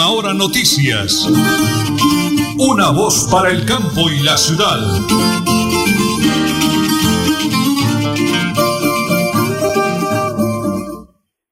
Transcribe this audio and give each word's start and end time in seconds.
Última 0.00 0.16
Hora 0.16 0.32
Noticias. 0.32 1.28
Una 2.58 2.90
voz 2.90 3.28
para 3.30 3.50
el 3.50 3.66
campo 3.66 4.08
y 4.08 4.24
la 4.24 4.36
ciudad. 4.38 4.80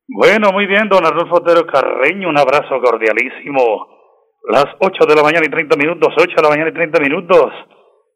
Bueno, 0.08 0.53
muy 0.53 0.66
bien, 0.66 0.88
don 0.88 1.04
Arnulfo 1.04 1.37
Otero 1.37 1.66
Carreño, 1.66 2.29
un 2.29 2.38
abrazo 2.38 2.80
cordialísimo. 2.80 3.87
Las 4.49 4.67
8 4.78 5.04
de 5.06 5.15
la 5.15 5.22
mañana 5.22 5.44
y 5.44 5.51
30 5.51 5.76
minutos, 5.76 6.08
8 6.17 6.33
de 6.35 6.42
la 6.42 6.49
mañana 6.49 6.71
y 6.71 6.74
30 6.74 7.01
minutos. 7.01 7.53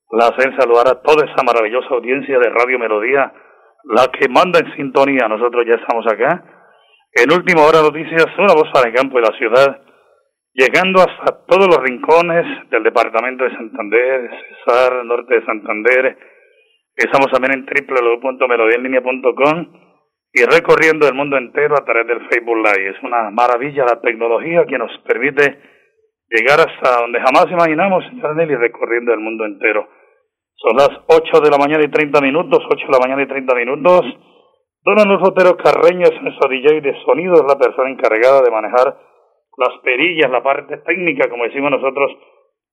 Placer 0.09 0.57
saludar 0.59 0.89
a 0.89 1.03
toda 1.03 1.27
esa 1.27 1.43
maravillosa 1.43 1.89
audiencia 1.91 2.39
de 2.39 2.49
Radio 2.49 2.79
Melodía, 2.79 3.33
la 3.85 4.09
que 4.09 4.29
manda 4.31 4.61
en 4.61 4.75
sintonía. 4.77 5.29
Nosotros 5.29 5.67
ya 5.69 5.75
estamos 5.75 6.07
acá. 6.07 6.43
En 7.13 7.31
Última 7.31 7.63
Hora 7.67 7.83
Noticias, 7.83 8.27
una 8.39 8.55
voz 8.55 8.71
para 8.73 8.89
el 8.89 8.95
campo 8.95 9.19
y 9.19 9.23
la 9.23 9.37
ciudad, 9.37 9.92
llegando 10.55 11.01
hasta 11.01 11.45
todos 11.47 11.67
los 11.67 11.83
rincones 11.83 12.45
del 12.71 12.83
departamento 12.83 13.45
de 13.45 13.57
Santander, 13.57 14.31
Cesar, 14.65 15.05
norte 15.05 15.37
de 15.37 15.47
Santander. 15.47 16.19
Estamos 16.95 17.31
también 17.31 17.55
en 17.55 17.65
www.melodiaenlinea.com 17.65 19.67
y 20.35 20.45
recorriendo 20.45 21.09
el 21.09 21.15
mundo 21.15 21.37
entero 21.37 21.75
a 21.75 21.85
través 21.85 22.07
del 22.07 22.29
Facebook 22.29 22.57
Live. 22.57 22.91
Es 22.91 23.03
una 23.03 23.31
maravilla 23.31 23.85
la 23.85 24.01
tecnología 24.01 24.65
que 24.67 24.79
nos 24.79 24.91
permite 25.07 25.59
llegar 26.29 26.61
hasta 26.61 27.01
donde 27.01 27.21
jamás 27.21 27.47
imaginamos, 27.51 28.05
señor 28.07 28.37
Nelly, 28.37 28.57
recorriendo 28.57 29.13
el 29.13 29.21
mundo 29.21 29.45
entero. 29.45 29.89
Son 30.57 30.77
las 30.77 30.91
8 31.07 31.41
de 31.41 31.51
la 31.51 31.59
mañana 31.59 31.85
y 31.85 31.91
30 31.91 32.21
minutos, 32.21 32.63
8 32.65 32.87
de 32.87 32.93
la 32.93 32.99
mañana 32.99 33.23
y 33.23 33.27
30 33.27 33.55
minutos. 33.55 34.03
Don 34.85 34.99
Anulfo 34.99 35.29
Otero 35.29 35.57
Carreño 35.57 36.05
es 36.05 36.23
nuestro 36.23 36.49
DJ 36.49 36.81
de 36.81 36.95
sonido, 37.05 37.35
es 37.35 37.45
la 37.49 37.59
persona 37.59 37.91
encargada 37.91 38.43
de 38.43 38.51
manejar 38.51 38.97
las 39.57 39.79
perillas, 39.83 40.31
la 40.31 40.43
parte 40.43 40.79
técnica, 40.79 41.29
como 41.29 41.45
decimos 41.45 41.71
nosotros 41.71 42.11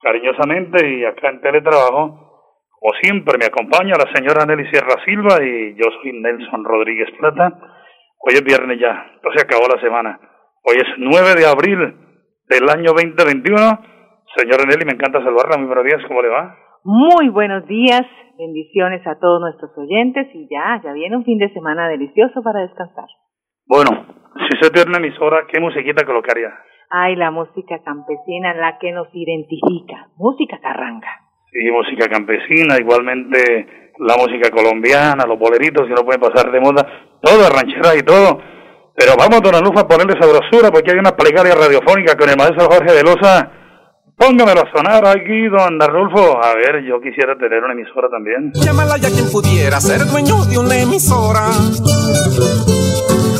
cariñosamente, 0.01 0.87
y 0.87 1.05
acá 1.05 1.29
en 1.29 1.41
teletrabajo, 1.41 2.29
como 2.79 2.93
siempre, 3.01 3.37
me 3.37 3.45
acompaña 3.45 3.95
la 3.99 4.09
señora 4.15 4.45
Nelly 4.45 4.69
Sierra 4.71 5.03
Silva 5.03 5.43
y 5.43 5.75
yo 5.75 5.91
soy 6.01 6.13
Nelson 6.13 6.63
Rodríguez 6.63 7.09
Plata. 7.19 7.59
Hoy 8.19 8.35
es 8.35 8.43
viernes 8.43 8.79
ya, 8.79 9.11
entonces 9.15 9.43
acabó 9.43 9.67
la 9.67 9.81
semana. 9.81 10.19
Hoy 10.63 10.77
es 10.77 10.87
9 10.97 11.35
de 11.35 11.45
abril 11.45 11.79
del 12.47 12.69
año 12.69 12.93
2021. 12.95 13.55
Señora 14.35 14.63
Nelly, 14.63 14.85
me 14.85 14.93
encanta 14.93 15.19
saludarla. 15.19 15.57
Muy 15.57 15.67
buenos 15.67 15.83
días, 15.83 16.01
¿cómo 16.07 16.21
le 16.21 16.29
va? 16.29 16.55
Muy 16.85 17.27
buenos 17.27 17.67
días, 17.67 18.07
bendiciones 18.37 19.05
a 19.05 19.19
todos 19.19 19.41
nuestros 19.41 19.77
oyentes 19.77 20.27
y 20.33 20.47
ya, 20.49 20.79
ya 20.81 20.93
viene 20.93 21.17
un 21.17 21.25
fin 21.25 21.37
de 21.37 21.51
semana 21.51 21.89
delicioso 21.89 22.41
para 22.41 22.61
descansar. 22.61 23.07
Bueno, 23.69 23.91
si 24.49 24.57
usted 24.57 24.71
tiene 24.73 24.89
una 24.89 24.97
emisora, 24.97 25.45
¿qué 25.47 25.59
musiquita 25.59 26.03
colocaría? 26.03 26.49
Ay, 26.89 27.15
la 27.15 27.29
música 27.29 27.77
campesina, 27.85 28.55
la 28.55 28.79
que 28.79 28.91
nos 28.91 29.07
identifica, 29.13 30.09
música 30.17 30.57
carranga. 30.59 31.29
Sí, 31.51 31.69
música 31.69 32.09
campesina, 32.09 32.77
igualmente 32.79 33.93
la 33.99 34.17
música 34.17 34.49
colombiana, 34.49 35.23
los 35.27 35.37
boleritos 35.37 35.85
que 35.85 35.93
no 35.93 36.01
pueden 36.01 36.19
pasar 36.19 36.51
de 36.51 36.59
moda, 36.59 36.81
todo, 37.21 37.47
ranchera 37.47 37.93
y 37.95 38.01
todo. 38.01 38.41
Pero 38.97 39.13
vamos, 39.15 39.39
don 39.39 39.53
Anufa, 39.53 39.81
a 39.81 39.87
ponerle 39.87 40.19
sabrosura 40.19 40.71
porque 40.71 40.89
hay 40.89 40.97
una 40.97 41.15
plegaria 41.15 41.53
radiofónica 41.53 42.17
con 42.17 42.27
el 42.27 42.37
maestro 42.37 42.65
Jorge 42.65 42.91
Velosa 42.91 43.59
Póngamelo 44.19 44.59
a 44.59 44.71
sonar 44.75 45.07
aquí, 45.07 45.47
don 45.47 45.81
Arnulfo. 45.81 46.43
A 46.43 46.53
ver, 46.53 46.83
yo 46.83 46.99
quisiera 46.99 47.37
tener 47.37 47.63
una 47.63 47.71
emisora 47.71 48.09
también. 48.09 48.51
Llámala 48.53 48.97
ya 48.97 49.07
quien 49.07 49.31
pudiera 49.31 49.79
ser 49.79 50.05
dueño 50.11 50.43
de 50.43 50.57
una 50.57 50.75
emisora. 50.75 51.47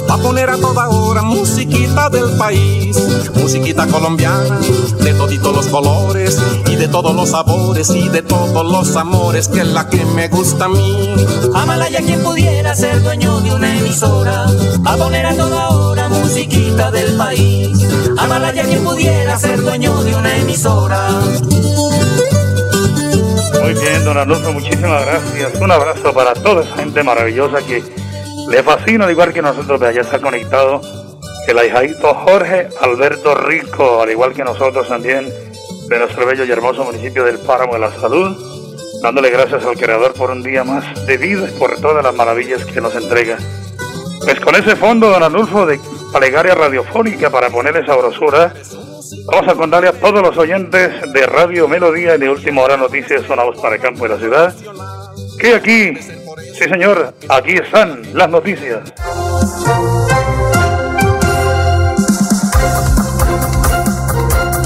Va 0.09 0.15
a 0.15 0.17
poner 0.17 0.49
a 0.49 0.57
toda 0.57 0.89
hora 0.89 1.21
musiquita 1.21 2.09
del 2.09 2.35
país, 2.35 2.97
musiquita 3.35 3.85
colombiana, 3.85 4.59
de 5.01 5.13
toditos 5.13 5.55
los 5.55 5.67
colores 5.67 6.41
y 6.67 6.75
de 6.75 6.87
todos 6.87 7.15
los 7.15 7.29
sabores 7.29 7.91
y 7.91 8.09
de 8.09 8.23
todos 8.23 8.65
los 8.71 8.95
amores, 8.95 9.47
que 9.47 9.59
es 9.59 9.67
la 9.67 9.87
que 9.87 10.03
me 10.05 10.27
gusta 10.27 10.65
a 10.65 10.69
mí. 10.69 11.13
Amala 11.53 11.89
ya 11.89 12.01
quien 12.01 12.23
pudiera 12.23 12.75
ser 12.75 13.03
dueño 13.03 13.39
de 13.41 13.53
una 13.53 13.77
emisora, 13.77 14.47
va 14.85 14.93
a 14.93 14.97
poner 14.97 15.27
a 15.27 15.35
toda 15.35 15.69
hora 15.69 16.09
musiquita 16.09 16.89
del 16.89 17.15
país. 17.15 17.77
Amala 18.17 18.51
ya 18.51 18.63
quien 18.63 18.83
pudiera 18.83 19.37
ser 19.37 19.61
dueño 19.61 20.03
de 20.03 20.15
una 20.15 20.37
emisora. 20.37 21.21
Muy 23.61 23.73
bien, 23.73 24.03
don 24.03 24.17
Arnulfo, 24.17 24.51
muchísimas 24.53 25.05
gracias. 25.05 25.61
Un 25.61 25.71
abrazo 25.71 26.11
para 26.13 26.33
toda 26.33 26.63
esa 26.63 26.77
gente 26.77 27.03
maravillosa 27.03 27.59
que 27.59 28.08
le 28.49 28.63
fascina, 28.63 29.05
al 29.05 29.11
igual 29.11 29.33
que 29.33 29.41
nosotros, 29.41 29.81
allá 29.81 30.01
está 30.01 30.19
conectado 30.19 30.81
el 31.47 31.57
ahijadito 31.57 32.13
Jorge 32.13 32.69
Alberto 32.79 33.33
Rico, 33.33 34.01
al 34.01 34.11
igual 34.11 34.33
que 34.33 34.43
nosotros 34.43 34.87
también, 34.87 35.27
de 35.87 35.99
nuestro 35.99 36.25
bello 36.25 36.43
y 36.43 36.51
hermoso 36.51 36.83
municipio 36.83 37.23
del 37.23 37.39
Páramo 37.39 37.73
de 37.73 37.79
la 37.79 37.91
Salud, 37.91 38.37
dándole 39.01 39.31
gracias 39.31 39.65
al 39.65 39.77
Creador 39.77 40.13
por 40.13 40.29
un 40.29 40.43
día 40.43 40.63
más 40.63 41.05
de 41.07 41.17
vida 41.17 41.49
y 41.49 41.57
por 41.57 41.79
todas 41.79 42.03
las 42.03 42.13
maravillas 42.13 42.65
que 42.65 42.81
nos 42.81 42.95
entrega. 42.95 43.37
Pues 44.23 44.39
con 44.39 44.55
ese 44.55 44.75
fondo, 44.75 45.09
don 45.09 45.23
Anulfo, 45.23 45.65
de 45.65 45.79
plegaria 46.13 46.53
radiofónica 46.53 47.29
para 47.29 47.49
ponerle 47.49 47.85
sabrosura, 47.85 48.53
vamos 49.25 49.47
a 49.47 49.55
contarle 49.55 49.89
a 49.89 49.93
todos 49.93 50.21
los 50.21 50.37
oyentes 50.37 51.11
de 51.13 51.25
Radio 51.25 51.67
Melodía 51.67 52.15
y 52.15 52.19
de 52.19 52.29
Última 52.29 52.61
Hora 52.61 52.77
Noticias, 52.77 53.27
voz 53.27 53.59
para 53.59 53.75
el 53.75 53.81
campo 53.81 54.03
de 54.03 54.09
la 54.09 54.19
ciudad, 54.19 54.55
que 55.39 55.55
aquí 55.55 55.93
Sí, 56.59 56.65
señor, 56.65 57.13
aquí 57.29 57.53
están 57.53 58.01
las 58.13 58.29
noticias. 58.29 58.93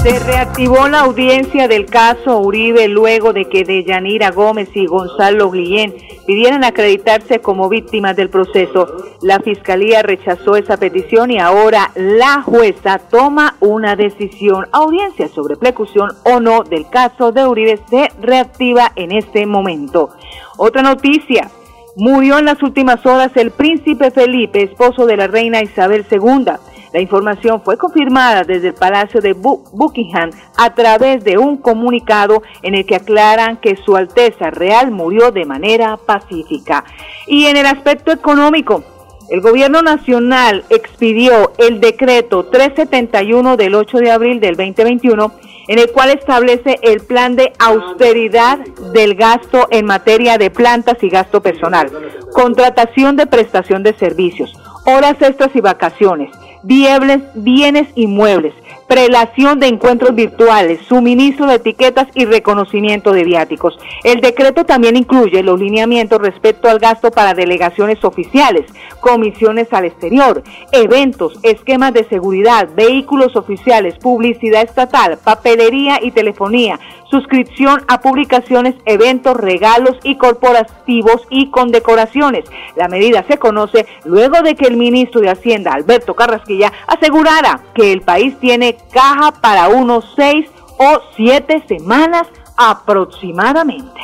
Se 0.02 0.18
reactivó 0.18 0.88
la 0.88 1.02
audiencia 1.02 1.68
del 1.68 1.86
caso 1.86 2.40
Uribe 2.40 2.88
luego 2.88 3.32
de 3.32 3.44
que 3.44 3.62
Deyanira 3.62 4.32
Gómez 4.32 4.70
y 4.74 4.86
Gonzalo 4.86 5.52
Guillén 5.52 5.94
pidieran 6.26 6.64
acreditarse 6.64 7.38
como 7.38 7.68
víctimas 7.68 8.16
del 8.16 8.28
proceso. 8.28 8.88
La 9.22 9.38
fiscalía 9.38 10.02
rechazó 10.02 10.56
esa 10.56 10.76
petición 10.76 11.30
y 11.30 11.38
ahora 11.38 11.92
la 11.94 12.42
jueza 12.42 12.98
toma 12.98 13.54
una 13.60 13.94
decisión. 13.94 14.66
Audiencia 14.72 15.28
sobre 15.28 15.54
preclusión 15.54 16.10
o 16.24 16.40
no 16.40 16.64
del 16.64 16.90
caso 16.90 17.30
de 17.30 17.46
Uribe 17.46 17.78
se 17.88 18.10
reactiva 18.20 18.90
en 18.96 19.12
este 19.12 19.46
momento. 19.46 20.10
Otra 20.56 20.82
noticia. 20.82 21.48
Murió 21.96 22.38
en 22.38 22.46
las 22.46 22.60
últimas 22.60 23.06
horas 23.06 23.30
el 23.36 23.52
príncipe 23.52 24.10
Felipe, 24.10 24.64
esposo 24.64 25.06
de 25.06 25.16
la 25.16 25.28
reina 25.28 25.62
Isabel 25.62 26.04
II. 26.10 26.44
La 26.92 27.00
información 27.00 27.62
fue 27.62 27.76
confirmada 27.76 28.42
desde 28.42 28.68
el 28.68 28.74
Palacio 28.74 29.20
de 29.20 29.32
Buckingham 29.32 30.30
a 30.56 30.74
través 30.74 31.22
de 31.22 31.38
un 31.38 31.56
comunicado 31.56 32.42
en 32.62 32.74
el 32.74 32.84
que 32.84 32.96
aclaran 32.96 33.58
que 33.58 33.76
Su 33.76 33.96
Alteza 33.96 34.50
Real 34.50 34.90
murió 34.90 35.30
de 35.30 35.44
manera 35.44 35.96
pacífica. 35.96 36.84
Y 37.28 37.46
en 37.46 37.56
el 37.56 37.66
aspecto 37.66 38.10
económico, 38.10 38.82
el 39.30 39.40
gobierno 39.40 39.80
nacional 39.80 40.64
expidió 40.70 41.52
el 41.58 41.80
decreto 41.80 42.46
371 42.46 43.56
del 43.56 43.74
8 43.76 43.98
de 43.98 44.10
abril 44.10 44.40
del 44.40 44.56
2021 44.56 45.32
en 45.68 45.78
el 45.78 45.90
cual 45.90 46.10
establece 46.10 46.78
el 46.82 47.00
plan 47.00 47.36
de 47.36 47.52
austeridad 47.58 48.58
del 48.92 49.14
gasto 49.14 49.66
en 49.70 49.86
materia 49.86 50.38
de 50.38 50.50
plantas 50.50 51.02
y 51.02 51.08
gasto 51.08 51.42
personal, 51.42 51.90
contratación 52.32 53.16
de 53.16 53.26
prestación 53.26 53.82
de 53.82 53.94
servicios, 53.94 54.52
horas 54.86 55.16
extras 55.20 55.50
y 55.54 55.60
vacaciones, 55.60 56.30
bienes, 56.62 57.22
bienes 57.34 57.88
inmuebles, 57.94 58.54
prelación 58.86 59.60
de 59.60 59.68
encuentros 59.68 60.14
virtuales, 60.14 60.80
suministro 60.86 61.46
de 61.46 61.56
etiquetas 61.56 62.08
y 62.14 62.24
reconocimiento 62.24 63.12
de 63.12 63.24
viáticos. 63.24 63.78
El 64.02 64.20
decreto 64.20 64.64
también 64.64 64.96
incluye 64.96 65.42
los 65.42 65.58
lineamientos 65.58 66.20
respecto 66.20 66.68
al 66.68 66.78
gasto 66.78 67.10
para 67.10 67.34
delegaciones 67.34 68.04
oficiales, 68.04 68.66
comisiones 69.00 69.72
al 69.72 69.84
exterior, 69.84 70.42
eventos, 70.72 71.38
esquemas 71.42 71.92
de 71.92 72.04
seguridad, 72.04 72.68
vehículos 72.74 73.36
oficiales, 73.36 73.96
publicidad 73.98 74.62
estatal, 74.62 75.18
papelería 75.22 75.98
y 76.02 76.10
telefonía, 76.10 76.78
suscripción 77.10 77.82
a 77.88 78.00
publicaciones, 78.00 78.74
eventos, 78.86 79.36
regalos 79.36 79.96
y 80.02 80.16
corporativos 80.16 81.22
y 81.30 81.50
condecoraciones. 81.50 82.44
La 82.76 82.88
medida 82.88 83.24
se 83.28 83.38
conoce 83.38 83.86
luego 84.04 84.42
de 84.42 84.54
que 84.54 84.66
el 84.66 84.76
ministro 84.76 85.20
de 85.20 85.30
Hacienda, 85.30 85.72
Alberto 85.72 86.14
Carrasquilla, 86.14 86.72
asegurara 86.86 87.60
que 87.74 87.92
el 87.92 88.00
país 88.00 88.34
tiene 88.40 88.73
caja 88.92 89.32
para 89.40 89.68
unos 89.68 90.04
seis 90.16 90.48
o 90.78 91.00
siete 91.16 91.64
semanas 91.68 92.26
aproximadamente. 92.56 94.00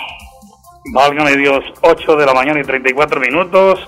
Válgame 0.92 1.36
Dios, 1.36 1.64
8 1.82 2.16
de 2.16 2.26
la 2.26 2.34
mañana 2.34 2.60
y 2.60 2.64
34 2.64 3.20
minutos, 3.20 3.78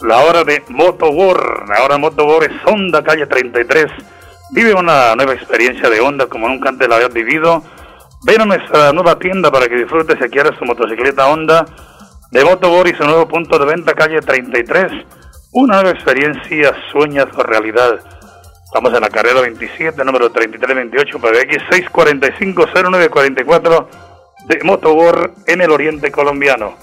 la 0.00 0.18
hora 0.18 0.44
de 0.44 0.62
Motobor. 0.68 1.68
La 1.68 1.82
hora 1.84 1.96
de 1.96 2.00
Motobor 2.00 2.44
es 2.44 2.52
Honda, 2.64 3.02
calle 3.02 3.26
33. 3.26 3.86
Vive 4.52 4.72
una 4.74 5.14
nueva 5.14 5.34
experiencia 5.34 5.90
de 5.90 6.00
Honda 6.00 6.26
como 6.26 6.48
nunca 6.48 6.68
antes 6.68 6.88
la 6.88 6.96
habías 6.96 7.12
vivido 7.12 7.62
Ven 8.24 8.40
a 8.40 8.46
nuestra 8.46 8.92
nueva 8.92 9.16
tienda 9.16 9.50
para 9.50 9.68
que 9.68 9.76
disfrutes 9.76 10.18
si 10.20 10.28
quieres 10.28 10.58
su 10.58 10.64
motocicleta 10.64 11.28
Honda 11.28 11.64
de 12.32 12.44
Motobor 12.44 12.88
y 12.88 12.94
su 12.94 13.04
nuevo 13.04 13.28
punto 13.28 13.58
de 13.58 13.64
venta 13.64 13.94
calle 13.94 14.20
33. 14.20 14.90
Una 15.52 15.76
nueva 15.76 15.90
experiencia, 15.90 16.74
sueñas 16.90 17.26
o 17.36 17.42
realidad. 17.44 18.00
Estamos 18.68 18.92
en 18.92 19.00
la 19.00 19.08
carrera 19.08 19.40
27, 19.40 20.04
número 20.04 20.30
3328, 20.30 21.18
PBX 21.18 21.90
6450944 21.90 23.86
de 24.46 24.62
Motobor 24.62 25.32
en 25.46 25.62
el 25.62 25.70
oriente 25.70 26.12
colombiano. 26.12 26.76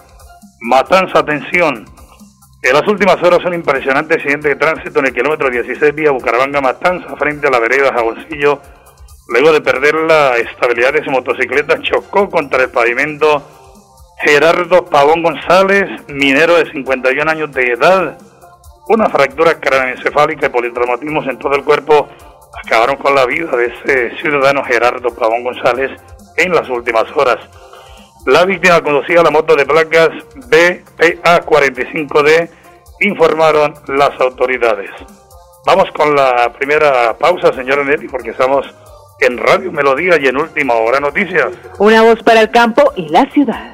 Matanza, 0.62 1.20
atención. 1.20 1.86
En 2.64 2.74
las 2.74 2.88
últimas 2.88 3.22
horas 3.22 3.46
un 3.46 3.54
impresionante 3.54 4.16
accidente 4.16 4.48
de 4.48 4.56
tránsito 4.56 4.98
en 4.98 5.06
el 5.06 5.14
kilómetro 5.14 5.52
16 5.52 5.94
vía 5.94 6.10
Bucaramanga 6.10 6.60
Matanza 6.60 7.16
frente 7.18 7.46
a 7.48 7.52
la 7.52 7.60
vereda 7.60 7.94
Jaboncillo. 7.94 8.60
Luego 9.28 9.54
de 9.54 9.62
perder 9.62 9.94
la 9.94 10.38
estabilidad 10.38 10.92
de 10.92 11.04
su 11.04 11.12
motocicleta, 11.12 11.80
chocó 11.84 12.32
contra 12.32 12.64
el 12.64 12.72
pavimento 12.72 13.48
Gerardo 14.22 14.86
Pavón 14.86 15.22
González, 15.22 15.88
minero 16.08 16.56
de 16.56 16.66
51 16.72 17.30
años 17.30 17.52
de 17.52 17.74
edad. 17.74 18.18
Una 18.88 19.10
fractura 19.10 19.60
craneoencefálica 19.60 20.46
y 20.46 20.50
politraumatismos 20.50 21.26
en 21.28 21.40
todo 21.40 21.56
el 21.56 21.64
cuerpo 21.64 22.08
acabaron 22.64 22.98
con 22.98 23.16
la 23.16 23.26
vida 23.26 23.58
de 23.58 23.66
ese 23.66 24.16
ciudadano 24.18 24.64
Gerardo 24.64 25.10
Pavón 25.16 25.44
González 25.44 25.90
en 26.38 26.54
las 26.54 26.70
últimas 26.70 27.06
horas. 27.16 27.40
La 28.26 28.46
víctima 28.46 28.82
conducía 28.82 29.24
la 29.24 29.32
moto 29.32 29.56
de 29.56 29.66
placas 29.66 30.10
BPA45D, 30.50 32.50
informaron 33.02 33.74
las 33.88 34.20
autoridades. 34.20 34.92
Vamos 35.66 35.90
con 35.92 36.16
la 36.16 36.54
primera 36.54 37.18
pausa, 37.18 37.52
señora 37.54 37.84
Nelly, 37.84 38.08
porque 38.08 38.30
estamos 38.30 38.66
en 39.20 39.38
Radio 39.38 39.72
Melodía 39.72 40.18
y 40.22 40.28
en 40.28 40.38
Última 40.38 40.76
Hora 40.76 41.00
Noticias. 41.00 41.48
Una 41.80 42.04
voz 42.04 42.22
para 42.24 42.42
el 42.42 42.52
campo 42.52 42.94
y 42.96 43.10
la 43.10 43.26
ciudad. 43.32 43.74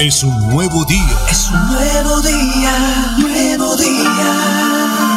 Es 0.00 0.24
un 0.24 0.32
nuevo 0.48 0.82
día. 0.88 1.12
Es 1.28 1.52
un 1.52 1.60
nuevo 1.76 2.22
día, 2.24 2.72
nuevo 3.20 3.76
día. 3.76 4.32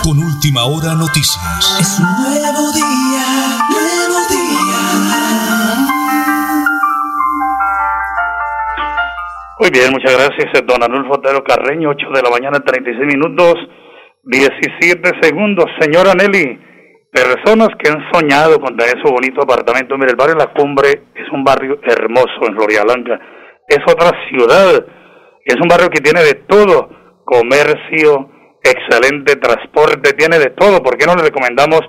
Con 0.03 0.19
última 0.19 0.65
hora 0.65 0.93
noticias. 0.99 1.39
Es 1.79 1.99
un 2.03 2.11
nuevo 2.19 2.67
día, 2.75 3.63
nuevo 3.71 4.19
día. 4.27 4.83
Muy 9.57 9.69
bien, 9.71 9.93
muchas 9.93 10.11
gracias, 10.11 10.51
don 10.67 10.83
Arnulfo 10.83 11.13
Otero 11.13 11.41
Carreño, 11.45 11.91
8 11.91 12.05
de 12.15 12.21
la 12.21 12.29
mañana, 12.29 12.59
36 12.59 13.07
minutos, 13.07 13.55
17 14.23 15.11
segundos. 15.21 15.63
Señora 15.79 16.13
Nelly, 16.13 16.59
personas 17.09 17.69
que 17.79 17.89
han 17.89 18.03
soñado 18.11 18.59
con 18.59 18.75
tener 18.75 19.01
su 19.01 19.09
bonito 19.09 19.43
apartamento. 19.43 19.97
Mire, 19.97 20.11
el 20.11 20.17
barrio 20.17 20.35
La 20.35 20.51
Cumbre 20.51 21.07
es 21.15 21.31
un 21.31 21.45
barrio 21.45 21.79
hermoso 21.83 22.49
en 22.49 22.55
Florida 22.57 22.83
Blanca. 22.83 23.17
Es 23.67 23.79
otra 23.87 24.11
ciudad. 24.29 24.85
Es 25.45 25.55
un 25.61 25.67
barrio 25.67 25.89
que 25.89 26.01
tiene 26.01 26.21
de 26.21 26.35
todo. 26.47 26.89
Comercio, 27.23 28.29
excelente 28.63 29.35
transporte, 29.35 30.13
tiene 30.13 30.39
de 30.39 30.51
todo. 30.51 30.81
¿Por 30.81 30.97
qué 30.97 31.05
no 31.05 31.15
le 31.15 31.23
recomendamos 31.23 31.81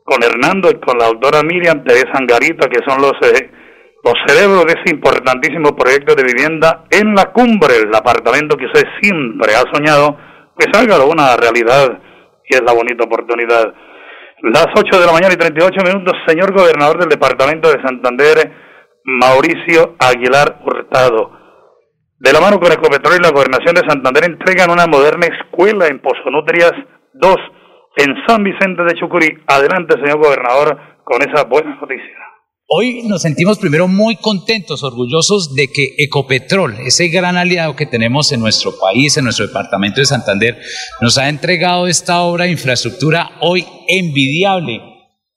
con 0.03 0.23
Hernando 0.23 0.69
y 0.69 0.75
con 0.79 0.97
la 0.97 1.07
doctora 1.07 1.43
Miriam 1.43 1.83
Teresa 1.83 2.13
Angarita, 2.13 2.69
que 2.69 2.79
son 2.87 3.01
los, 3.01 3.11
eh, 3.21 3.51
los 4.03 4.13
cerebros 4.27 4.65
de 4.65 4.73
ese 4.73 4.91
importantísimo 4.95 5.75
proyecto 5.75 6.15
de 6.15 6.23
vivienda 6.23 6.85
en 6.91 7.15
la 7.15 7.31
cumbre, 7.31 7.77
el 7.81 7.95
apartamento 7.95 8.57
que 8.57 8.65
usted 8.65 8.83
siempre 9.01 9.55
ha 9.55 9.63
soñado, 9.73 10.17
que 10.57 10.71
salga 10.71 11.03
una 11.05 11.35
realidad 11.35 11.99
y 12.45 12.55
es 12.55 12.61
la 12.61 12.73
bonita 12.73 13.03
oportunidad. 13.03 13.73
Las 14.41 14.67
8 14.75 14.99
de 14.99 15.05
la 15.05 15.13
mañana 15.13 15.33
y 15.33 15.37
38 15.37 15.83
minutos, 15.85 16.13
señor 16.27 16.53
gobernador 16.53 16.99
del 16.99 17.09
departamento 17.09 17.71
de 17.71 17.81
Santander, 17.81 18.51
Mauricio 19.05 19.95
Aguilar 19.99 20.59
Hurtado. 20.65 21.31
De 22.19 22.31
la 22.31 22.39
mano 22.39 22.59
con 22.59 22.71
Ecopetrol 22.71 23.15
y 23.19 23.23
la 23.23 23.31
Gobernación 23.31 23.75
de 23.75 23.87
Santander 23.87 24.25
entregan 24.25 24.71
una 24.71 24.87
moderna 24.87 25.27
escuela 25.27 25.87
en 25.87 25.99
Pozonutrias 25.99 26.73
2 27.13 27.35
en 27.97 28.15
San 28.27 28.43
Vicente 28.43 28.83
de 28.83 28.95
Chucurí. 28.95 29.43
Adelante, 29.47 29.95
señor 29.95 30.17
gobernador, 30.17 30.77
con 31.03 31.21
esa 31.21 31.45
buena 31.45 31.75
noticia. 31.75 32.32
Hoy 32.75 33.03
nos 33.03 33.21
sentimos 33.21 33.59
primero 33.59 33.87
muy 33.87 34.15
contentos, 34.15 34.81
orgullosos 34.81 35.53
de 35.53 35.67
que 35.67 35.93
Ecopetrol, 35.99 36.75
ese 36.87 37.09
gran 37.09 37.37
aliado 37.37 37.75
que 37.75 37.85
tenemos 37.85 38.31
en 38.31 38.39
nuestro 38.39 38.79
país, 38.79 39.15
en 39.15 39.25
nuestro 39.25 39.45
departamento 39.45 39.99
de 39.99 40.07
Santander, 40.07 40.57
nos 40.99 41.19
ha 41.19 41.29
entregado 41.29 41.85
esta 41.85 42.23
obra 42.23 42.45
de 42.45 42.51
infraestructura 42.51 43.37
hoy 43.41 43.63
envidiable 43.87 44.92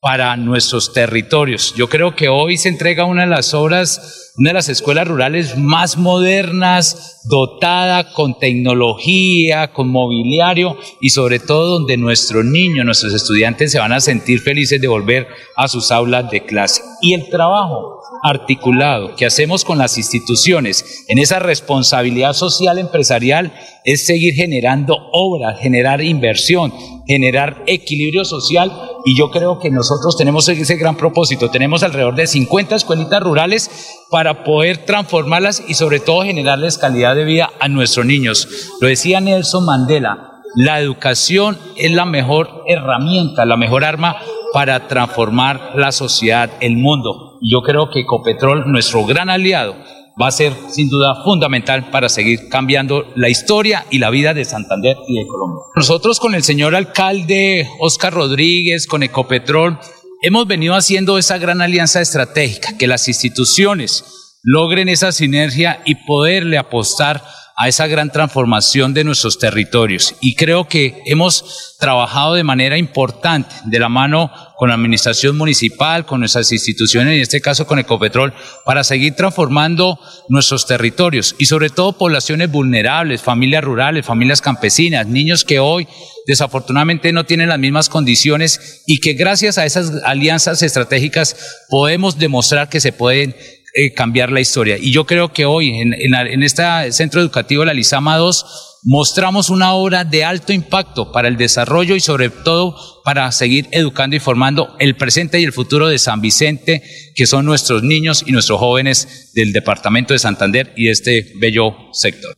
para 0.06 0.36
nuestros 0.36 0.92
territorios. 0.92 1.74
Yo 1.74 1.88
creo 1.88 2.14
que 2.14 2.28
hoy 2.28 2.56
se 2.58 2.68
entrega 2.68 3.06
una 3.06 3.22
de 3.22 3.28
las 3.28 3.54
obras, 3.54 4.32
una 4.36 4.50
de 4.50 4.54
las 4.54 4.68
escuelas 4.68 5.08
rurales 5.08 5.58
más 5.58 5.96
modernas, 5.96 7.22
dotada 7.24 8.12
con 8.12 8.38
tecnología, 8.38 9.72
con 9.72 9.88
mobiliario 9.88 10.78
y 11.00 11.10
sobre 11.10 11.40
todo 11.40 11.80
donde 11.80 11.96
nuestros 11.96 12.44
niños, 12.44 12.86
nuestros 12.86 13.14
estudiantes 13.14 13.72
se 13.72 13.80
van 13.80 13.92
a 13.92 13.98
sentir 13.98 14.38
felices 14.38 14.80
de 14.80 14.86
volver 14.86 15.26
a 15.56 15.66
sus 15.66 15.90
aulas 15.90 16.30
de 16.30 16.44
clase. 16.44 16.82
Y 17.02 17.14
el 17.14 17.28
trabajo 17.28 18.00
articulado 18.22 19.16
que 19.16 19.26
hacemos 19.26 19.64
con 19.64 19.76
las 19.76 19.98
instituciones 19.98 21.04
en 21.08 21.18
esa 21.18 21.40
responsabilidad 21.40 22.32
social 22.32 22.78
empresarial 22.78 23.52
es 23.84 24.06
seguir 24.06 24.34
generando 24.34 24.96
obras, 25.10 25.58
generar 25.58 26.00
inversión, 26.00 26.72
generar 27.06 27.62
equilibrio 27.66 28.24
social 28.24 28.72
y 29.04 29.16
yo 29.16 29.30
creo 29.30 29.58
que 29.58 29.70
nosotros 29.70 30.16
tenemos 30.16 30.48
ese 30.48 30.76
gran 30.76 30.96
propósito. 30.96 31.50
Tenemos 31.50 31.82
alrededor 31.82 32.16
de 32.16 32.26
50 32.26 32.74
escuelitas 32.74 33.22
rurales 33.22 33.70
para 34.10 34.44
poder 34.44 34.84
transformarlas 34.84 35.62
y 35.68 35.74
sobre 35.74 36.00
todo 36.00 36.24
generarles 36.24 36.78
calidad 36.78 37.14
de 37.14 37.24
vida 37.24 37.50
a 37.60 37.68
nuestros 37.68 38.06
niños. 38.06 38.48
Lo 38.80 38.88
decía 38.88 39.20
Nelson 39.20 39.64
Mandela, 39.64 40.42
la 40.56 40.80
educación 40.80 41.58
es 41.76 41.92
la 41.92 42.06
mejor 42.06 42.62
herramienta, 42.66 43.44
la 43.44 43.56
mejor 43.56 43.84
arma 43.84 44.16
para 44.52 44.88
transformar 44.88 45.72
la 45.74 45.92
sociedad, 45.92 46.50
el 46.60 46.76
mundo. 46.76 47.38
Yo 47.42 47.60
creo 47.62 47.90
que 47.90 48.00
Ecopetrol, 48.00 48.64
nuestro 48.72 49.04
gran 49.04 49.28
aliado, 49.28 49.76
va 50.20 50.28
a 50.28 50.32
ser 50.32 50.54
sin 50.70 50.88
duda 50.88 51.22
fundamental 51.24 51.90
para 51.90 52.08
seguir 52.08 52.48
cambiando 52.48 53.12
la 53.16 53.28
historia 53.28 53.84
y 53.90 53.98
la 53.98 54.10
vida 54.10 54.32
de 54.32 54.44
Santander 54.44 54.96
y 55.08 55.18
de 55.18 55.26
Colombia. 55.26 55.62
Nosotros 55.74 56.20
con 56.20 56.34
el 56.34 56.42
señor 56.42 56.74
alcalde 56.74 57.68
Oscar 57.80 58.14
Rodríguez, 58.14 58.86
con 58.86 59.02
Ecopetrol, 59.02 59.78
hemos 60.22 60.46
venido 60.46 60.74
haciendo 60.74 61.18
esa 61.18 61.36
gran 61.38 61.60
alianza 61.60 62.00
estratégica, 62.00 62.78
que 62.78 62.86
las 62.86 63.08
instituciones 63.08 64.04
logren 64.42 64.88
esa 64.88 65.12
sinergia 65.12 65.82
y 65.84 65.96
poderle 66.06 66.56
apostar 66.56 67.22
a 67.56 67.68
esa 67.68 67.86
gran 67.86 68.10
transformación 68.10 68.94
de 68.94 69.04
nuestros 69.04 69.38
territorios. 69.38 70.14
Y 70.20 70.34
creo 70.34 70.68
que 70.68 71.02
hemos 71.06 71.76
trabajado 71.78 72.34
de 72.34 72.44
manera 72.44 72.76
importante 72.76 73.54
de 73.64 73.78
la 73.78 73.88
mano 73.88 74.30
con 74.56 74.70
la 74.70 74.74
administración 74.74 75.36
municipal, 75.36 76.06
con 76.06 76.20
nuestras 76.20 76.50
instituciones, 76.50 77.14
en 77.14 77.20
este 77.20 77.40
caso 77.40 77.66
con 77.66 77.78
Ecopetrol, 77.78 78.32
para 78.64 78.84
seguir 78.84 79.14
transformando 79.14 79.98
nuestros 80.28 80.66
territorios 80.66 81.34
y 81.38 81.46
sobre 81.46 81.68
todo 81.68 81.98
poblaciones 81.98 82.50
vulnerables, 82.50 83.22
familias 83.22 83.64
rurales, 83.64 84.06
familias 84.06 84.40
campesinas, 84.40 85.06
niños 85.06 85.44
que 85.44 85.58
hoy 85.58 85.86
desafortunadamente 86.26 87.12
no 87.12 87.24
tienen 87.24 87.50
las 87.50 87.58
mismas 87.58 87.88
condiciones 87.88 88.82
y 88.86 88.98
que 88.98 89.12
gracias 89.12 89.58
a 89.58 89.66
esas 89.66 89.92
alianzas 90.04 90.62
estratégicas 90.62 91.36
podemos 91.68 92.18
demostrar 92.18 92.68
que 92.68 92.80
se 92.80 92.92
pueden 92.92 93.36
eh, 93.78 93.92
cambiar 93.92 94.32
la 94.32 94.40
historia. 94.40 94.78
Y 94.80 94.90
yo 94.90 95.04
creo 95.04 95.34
que 95.34 95.44
hoy 95.44 95.68
en, 95.68 96.42
este 96.42 96.62
centro 96.92 97.20
educativo, 97.20 97.62
la 97.62 97.74
Lizama 97.74 98.16
2, 98.16 98.80
mostramos 98.84 99.50
una 99.50 99.74
obra 99.74 100.04
de 100.04 100.24
alto 100.24 100.54
impacto 100.54 101.12
para 101.12 101.28
el 101.28 101.36
desarrollo 101.36 101.94
y 101.94 102.00
sobre 102.00 102.30
todo 102.30 102.74
para 103.04 103.30
seguir 103.32 103.66
educando 103.72 104.16
y 104.16 104.18
formando 104.18 104.74
el 104.78 104.96
presente 104.96 105.40
y 105.40 105.44
el 105.44 105.52
futuro 105.52 105.88
de 105.88 105.98
San 105.98 106.22
Vicente, 106.22 106.80
que 107.14 107.26
son 107.26 107.44
nuestros 107.44 107.82
niños 107.82 108.24
y 108.26 108.32
nuestros 108.32 108.58
jóvenes 108.58 109.32
del 109.34 109.52
departamento 109.52 110.14
de 110.14 110.20
Santander 110.20 110.72
y 110.74 110.88
este 110.88 111.32
bello 111.38 111.76
sector. 111.92 112.34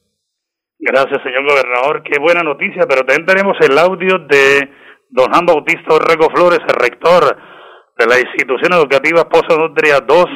Gracias, 0.80 1.23
señor 1.23 1.49
gobernador. 1.49 2.02
Qué 2.02 2.18
buena 2.18 2.42
noticia, 2.42 2.83
pero 2.88 3.07
también 3.07 3.26
tenemos 3.26 3.57
el 3.61 3.78
audio 3.78 4.18
de 4.28 4.68
don 5.11 5.30
Juan 5.30 5.47
Bautista 5.47 5.95
Orrego 5.95 6.30
Flores, 6.35 6.59
el 6.66 6.75
rector 6.75 7.38
de 7.97 8.07
la 8.07 8.18
institución 8.18 8.73
educativa 8.73 9.28
Pozo 9.28 9.57
Nutria 9.57 10.00
2 10.00 10.26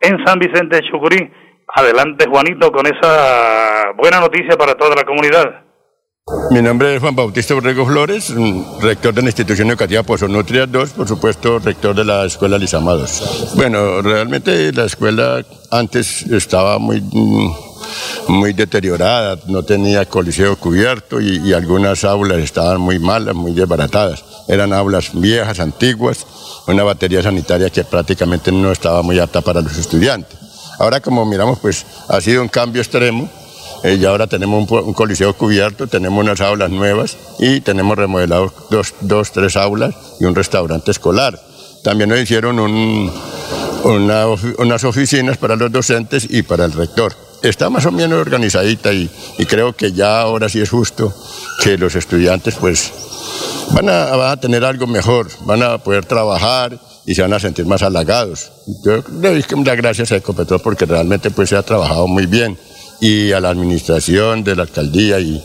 en 0.00 0.24
San 0.24 0.38
Vicente 0.38 0.76
de 0.76 0.82
Chucurí. 0.90 1.30
Adelante, 1.74 2.26
Juanito, 2.28 2.70
con 2.70 2.86
esa 2.86 3.92
buena 3.96 4.20
noticia 4.20 4.56
para 4.56 4.74
toda 4.74 4.94
la 4.94 5.04
comunidad. 5.04 5.66
Mi 6.50 6.60
nombre 6.60 6.96
es 6.96 7.00
Juan 7.00 7.14
Bautista 7.14 7.54
Borrego 7.54 7.86
Flores, 7.86 8.34
rector 8.82 9.14
de 9.14 9.22
la 9.22 9.28
institución 9.28 9.68
educativa 9.68 10.02
Pozo 10.02 10.26
Nutria 10.26 10.66
2, 10.66 10.90
por 10.90 11.06
supuesto, 11.06 11.60
rector 11.60 11.94
de 11.94 12.04
la 12.04 12.24
escuela 12.24 12.58
Lisamados. 12.58 13.52
Bueno, 13.54 14.02
realmente 14.02 14.72
la 14.72 14.86
escuela 14.86 15.44
antes 15.70 16.22
estaba 16.22 16.80
muy, 16.80 17.00
muy 18.28 18.52
deteriorada, 18.52 19.38
no 19.46 19.62
tenía 19.62 20.04
coliseo 20.04 20.56
cubierto 20.56 21.20
y, 21.20 21.52
algunas 21.52 22.04
aulas 22.04 22.38
estaban 22.38 22.80
muy 22.80 22.98
malas, 22.98 23.34
muy 23.34 23.52
desbaratadas. 23.52 24.24
Eran 24.48 24.72
aulas 24.72 25.10
viejas, 25.12 25.60
antiguas, 25.60 26.26
una 26.66 26.82
batería 26.82 27.22
sanitaria 27.22 27.70
que 27.70 27.84
prácticamente 27.84 28.52
no 28.52 28.72
estaba 28.72 29.02
muy 29.02 29.18
apta 29.18 29.40
para 29.40 29.60
los 29.60 29.76
estudiantes. 29.76 30.38
Ahora 30.78 31.00
como 31.00 31.24
miramos, 31.24 31.58
pues 31.60 31.86
ha 32.08 32.20
sido 32.20 32.42
un 32.42 32.48
cambio 32.48 32.82
extremo. 32.82 33.28
Eh, 33.82 33.98
y 34.00 34.04
ahora 34.06 34.26
tenemos 34.26 34.70
un, 34.70 34.94
coliseo 34.94 35.34
cubierto, 35.34 35.86
tenemos 35.86 36.24
unas 36.24 36.40
aulas 36.40 36.70
nuevas 36.70 37.16
y 37.38 37.60
tenemos 37.60 37.96
remodelado 37.96 38.52
dos, 38.70 38.94
dos, 39.00 39.32
tres 39.32 39.54
aulas 39.56 39.94
y 40.18 40.24
un 40.24 40.34
restaurante 40.34 40.90
escolar. 40.90 41.38
También 41.84 42.08
nos 42.08 42.18
hicieron 42.18 42.58
unas 43.84 44.84
oficinas 44.84 45.36
para 45.36 45.56
los 45.56 45.70
docentes 45.70 46.26
y 46.28 46.42
para 46.42 46.64
el 46.64 46.72
rector. 46.72 47.25
Está 47.46 47.70
más 47.70 47.86
o 47.86 47.92
menos 47.92 48.18
organizadita 48.18 48.92
y, 48.92 49.08
creo 49.48 49.72
que 49.72 49.92
ya 49.92 50.20
ahora 50.20 50.48
sí 50.48 50.60
es 50.60 50.68
justo 50.68 51.12
que 51.62 51.78
los 51.78 51.94
estudiantes 51.94 52.56
pues 52.56 52.92
van 53.72 53.88
a, 53.88 54.36
tener 54.40 54.64
algo 54.64 54.88
mejor, 54.88 55.28
van 55.46 55.62
a 55.62 55.78
poder 55.78 56.04
trabajar 56.04 56.72
y 57.06 57.14
se 57.14 57.22
van 57.22 57.32
a 57.32 57.38
sentir 57.38 57.64
más 57.64 57.84
halagados. 57.84 58.50
Yo 58.84 58.96
le 59.22 59.28
doy 59.30 59.64
las 59.64 59.76
gracias 59.76 60.10
a 60.10 60.16
Ecopetrol 60.16 60.60
porque 60.60 60.86
realmente 60.86 61.30
pues 61.30 61.50
se 61.50 61.56
ha 61.56 61.62
trabajado 61.62 62.08
muy 62.08 62.26
bien 62.26 62.58
y 63.00 63.30
a 63.30 63.38
la 63.38 63.50
administración 63.50 64.42
de 64.42 64.56
la 64.56 64.62
alcaldía 64.62 65.20
y, 65.20 65.40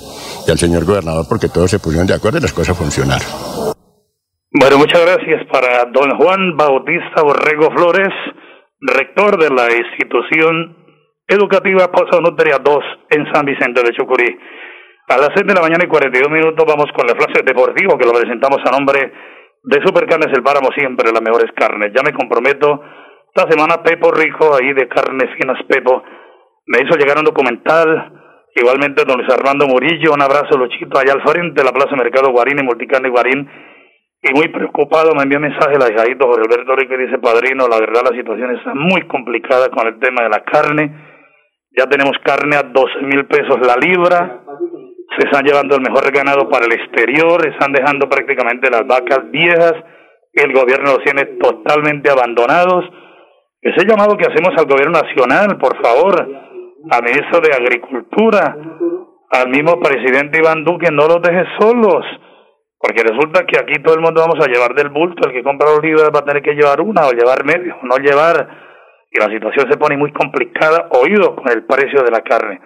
al 0.50 0.58
señor 0.58 0.86
gobernador 0.86 1.28
porque 1.30 1.50
todos 1.50 1.70
se 1.70 1.78
pusieron 1.78 2.08
de 2.08 2.16
acuerdo 2.16 2.40
y 2.40 2.42
las 2.42 2.54
cosas 2.54 2.76
funcionaron. 2.76 3.28
Bueno, 4.60 4.80
muchas 4.80 5.02
gracias 5.02 5.46
para 5.52 5.86
don 5.86 6.18
Juan 6.18 6.58
Bautista 6.58 7.22
Borrego 7.22 7.70
Flores, 7.76 8.10
rector 8.82 9.38
de 9.38 9.52
la 9.52 9.68
institución 9.72 10.81
educativa 11.32 11.92
Pozo 11.92 12.20
Nutria 12.20 12.58
2 12.60 12.84
en 13.10 13.34
San 13.34 13.46
Vicente 13.46 13.82
de 13.82 13.94
Chucurí. 13.94 14.38
A 15.08 15.18
las 15.18 15.30
6 15.34 15.48
de 15.48 15.54
la 15.54 15.62
mañana 15.62 15.84
y 15.84 15.88
42 15.88 16.30
minutos 16.30 16.66
vamos 16.68 16.92
con 16.96 17.08
el 17.08 17.16
flash 17.16 17.44
deportivo 17.44 17.98
que 17.98 18.06
lo 18.06 18.12
presentamos 18.12 18.60
a 18.66 18.72
nombre 18.72 19.12
de 19.64 19.80
Supercarnes 19.86 20.32
El 20.36 20.44
Páramo, 20.44 20.70
siempre 20.76 21.12
las 21.12 21.22
mejores 21.22 21.52
carnes. 21.56 21.92
Ya 21.96 22.04
me 22.04 22.14
comprometo, 22.14 22.82
esta 23.34 23.50
semana 23.50 23.82
Pepo 23.84 24.12
Rico, 24.12 24.56
ahí 24.56 24.74
de 24.74 24.88
Carnes 24.88 25.30
Finas 25.40 25.64
Pepo, 25.68 26.04
me 26.68 26.80
hizo 26.84 26.98
llegar 26.98 27.18
un 27.18 27.26
documental. 27.26 28.18
Igualmente, 28.54 29.06
don 29.06 29.18
Luis 29.18 29.32
Armando 29.32 29.66
Murillo, 29.68 30.12
un 30.14 30.22
abrazo, 30.22 30.58
Luchito, 30.58 31.00
allá 31.00 31.14
al 31.14 31.24
frente 31.24 31.62
de 31.62 31.64
la 31.64 31.72
Plaza 31.72 31.96
Mercado 31.96 32.32
Guarín 32.32 32.60
y 32.60 32.64
Multicarne 32.64 33.10
Guarín. 33.10 33.48
Y 34.22 34.34
muy 34.34 34.50
preocupado 34.50 35.16
me 35.16 35.24
envió 35.24 35.40
un 35.40 35.48
mensaje 35.48 35.80
la 35.80 35.90
hijadito 35.90 36.28
Jorge 36.28 36.46
Alberto 36.46 36.76
Rico 36.76 36.94
y 36.94 37.06
dice, 37.08 37.18
padrino, 37.18 37.68
la 37.68 37.80
verdad 37.80 38.04
la 38.12 38.16
situación 38.16 38.52
está 38.56 38.74
muy 38.76 39.08
complicada 39.08 39.70
con 39.70 39.88
el 39.88 39.98
tema 40.00 40.24
de 40.24 40.30
la 40.30 40.44
carne. 40.44 41.11
Ya 41.78 41.86
tenemos 41.86 42.18
carne 42.24 42.58
a 42.58 42.64
12 42.64 43.02
mil 43.04 43.26
pesos 43.28 43.58
la 43.66 43.76
libra. 43.76 44.44
Se 45.18 45.28
están 45.28 45.44
llevando 45.46 45.76
el 45.76 45.82
mejor 45.82 46.12
ganado 46.12 46.50
para 46.50 46.66
el 46.66 46.74
exterior, 46.74 47.46
están 47.48 47.72
dejando 47.72 48.10
prácticamente 48.10 48.70
las 48.70 48.88
vacas 48.88 49.30
viejas, 49.30 49.74
el 50.34 50.54
gobierno 50.54 50.94
los 50.94 51.04
tiene 51.04 51.26
totalmente 51.40 52.10
abandonados. 52.10 52.86
Ese 53.62 53.86
llamado 53.86 54.18
que 54.18 54.26
hacemos 54.26 54.58
al 54.58 54.66
gobierno 54.66 55.00
nacional, 55.00 55.58
por 55.58 55.76
favor, 55.82 56.16
al 56.90 57.04
ministro 57.04 57.40
de 57.42 57.54
Agricultura, 57.54 58.56
al 59.32 59.50
mismo 59.50 59.80
presidente 59.80 60.40
Iván 60.40 60.64
Duque, 60.64 60.90
no 60.92 61.08
los 61.08 61.22
deje 61.22 61.44
solos, 61.60 62.06
porque 62.80 63.04
resulta 63.04 63.46
que 63.46 63.60
aquí 63.60 63.82
todo 63.84 63.96
el 63.96 64.02
mundo 64.02 64.22
vamos 64.22 64.44
a 64.44 64.50
llevar 64.50 64.74
del 64.74 64.90
bulto, 64.90 65.28
el 65.28 65.34
que 65.34 65.44
compra 65.44 65.70
los 65.70 65.84
libros 65.84 66.10
va 66.14 66.20
a 66.20 66.26
tener 66.26 66.42
que 66.42 66.54
llevar 66.54 66.82
una 66.82 67.08
o 67.08 67.12
llevar 67.12 67.46
medio, 67.46 67.78
no 67.84 67.98
llevar, 67.98 68.71
y 69.12 69.20
la 69.20 69.28
situación 69.28 69.70
se 69.70 69.78
pone 69.78 69.98
muy 69.98 70.12
complicada, 70.14 70.88
oído 70.92 71.36
con 71.36 71.50
el 71.52 71.66
precio 71.66 72.02
de 72.02 72.12
la 72.12 72.22
carne. 72.22 72.62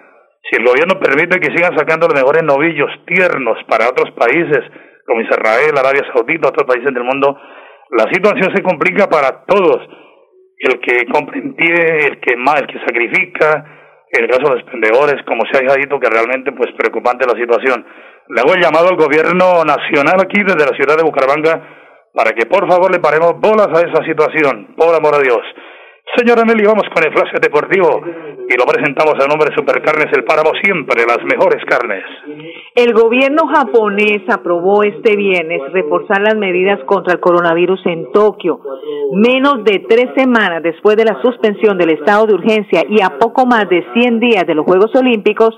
Si 0.46 0.62
el 0.62 0.66
gobierno 0.66 1.00
permite 1.00 1.40
que 1.40 1.56
sigan 1.56 1.76
sacando 1.76 2.08
los 2.08 2.14
mejores 2.14 2.44
novillos 2.44 2.92
tiernos 3.08 3.58
para 3.68 3.90
otros 3.90 4.12
países, 4.12 4.62
como 5.08 5.22
Israel, 5.22 5.74
Arabia 5.74 6.06
Saudita, 6.14 6.50
otros 6.50 6.68
países 6.68 6.94
del 6.94 7.04
mundo, 7.04 7.36
la 7.90 8.06
situación 8.14 8.56
se 8.56 8.62
complica 8.62 9.10
para 9.10 9.44
todos. 9.46 9.82
El 10.58 10.80
que 10.80 11.06
compra 11.12 11.38
en 11.38 11.56
pie, 11.56 12.08
el 12.10 12.20
que 12.22 12.38
más, 12.38 12.62
el 12.62 12.68
que 12.68 12.80
sacrifica, 12.86 13.66
el 14.12 14.28
caso 14.30 14.50
de 14.50 14.62
los 14.62 14.64
pendedores, 14.70 15.22
como 15.26 15.44
se 15.52 15.58
ha 15.58 15.76
dicho, 15.76 16.00
que 16.00 16.10
realmente 16.10 16.52
pues 16.52 16.72
preocupante 16.78 17.26
la 17.26 17.40
situación. 17.40 17.86
Le 18.30 18.42
hago 18.42 18.54
el 18.54 18.62
llamado 18.62 18.90
al 18.90 18.98
gobierno 18.98 19.66
nacional 19.66 20.22
aquí 20.22 20.42
desde 20.42 20.66
la 20.66 20.78
ciudad 20.78 20.96
de 20.96 21.04
Bucaramanga 21.04 22.12
para 22.14 22.32
que 22.32 22.46
por 22.46 22.70
favor 22.70 22.92
le 22.92 23.00
paremos 23.00 23.34
bolas 23.42 23.68
a 23.68 23.82
esa 23.82 24.06
situación, 24.06 24.74
por 24.78 24.96
amor 24.96 25.16
a 25.16 25.20
Dios. 25.20 25.42
Señora 26.14 26.44
Nelly, 26.46 26.64
vamos 26.66 26.86
con 26.94 27.04
el 27.04 27.12
flash 27.12 27.34
deportivo 27.42 28.00
y 28.48 28.58
lo 28.58 28.66
presentamos 28.66 29.16
a 29.16 29.28
nombre 29.28 29.50
de 29.50 29.56
Supercarnes 29.56 30.14
El 30.16 30.24
Páramo, 30.24 30.52
siempre 30.62 31.04
las 31.04 31.18
mejores 31.26 31.66
carnes. 31.66 32.04
El 32.76 32.94
gobierno 32.94 33.48
japonés 33.48 34.22
aprobó 34.30 34.84
este 34.84 35.18
viernes 35.18 35.62
reforzar 35.74 36.22
las 36.22 36.36
medidas 36.36 36.80
contra 36.86 37.14
el 37.14 37.20
coronavirus 37.20 37.82
en 37.88 38.12
Tokio. 38.12 38.62
Menos 39.14 39.64
de 39.64 39.84
tres 39.90 40.10
semanas 40.16 40.62
después 40.62 40.96
de 40.96 41.06
la 41.06 41.20
suspensión 41.24 41.78
del 41.78 41.98
estado 41.98 42.28
de 42.28 42.36
urgencia 42.36 42.84
y 42.88 43.02
a 43.02 43.18
poco 43.18 43.48
más 43.48 43.68
de 43.68 43.84
100 43.94 44.20
días 44.20 44.46
de 44.46 44.54
los 44.54 44.66
Juegos 44.66 44.92
Olímpicos, 44.96 45.56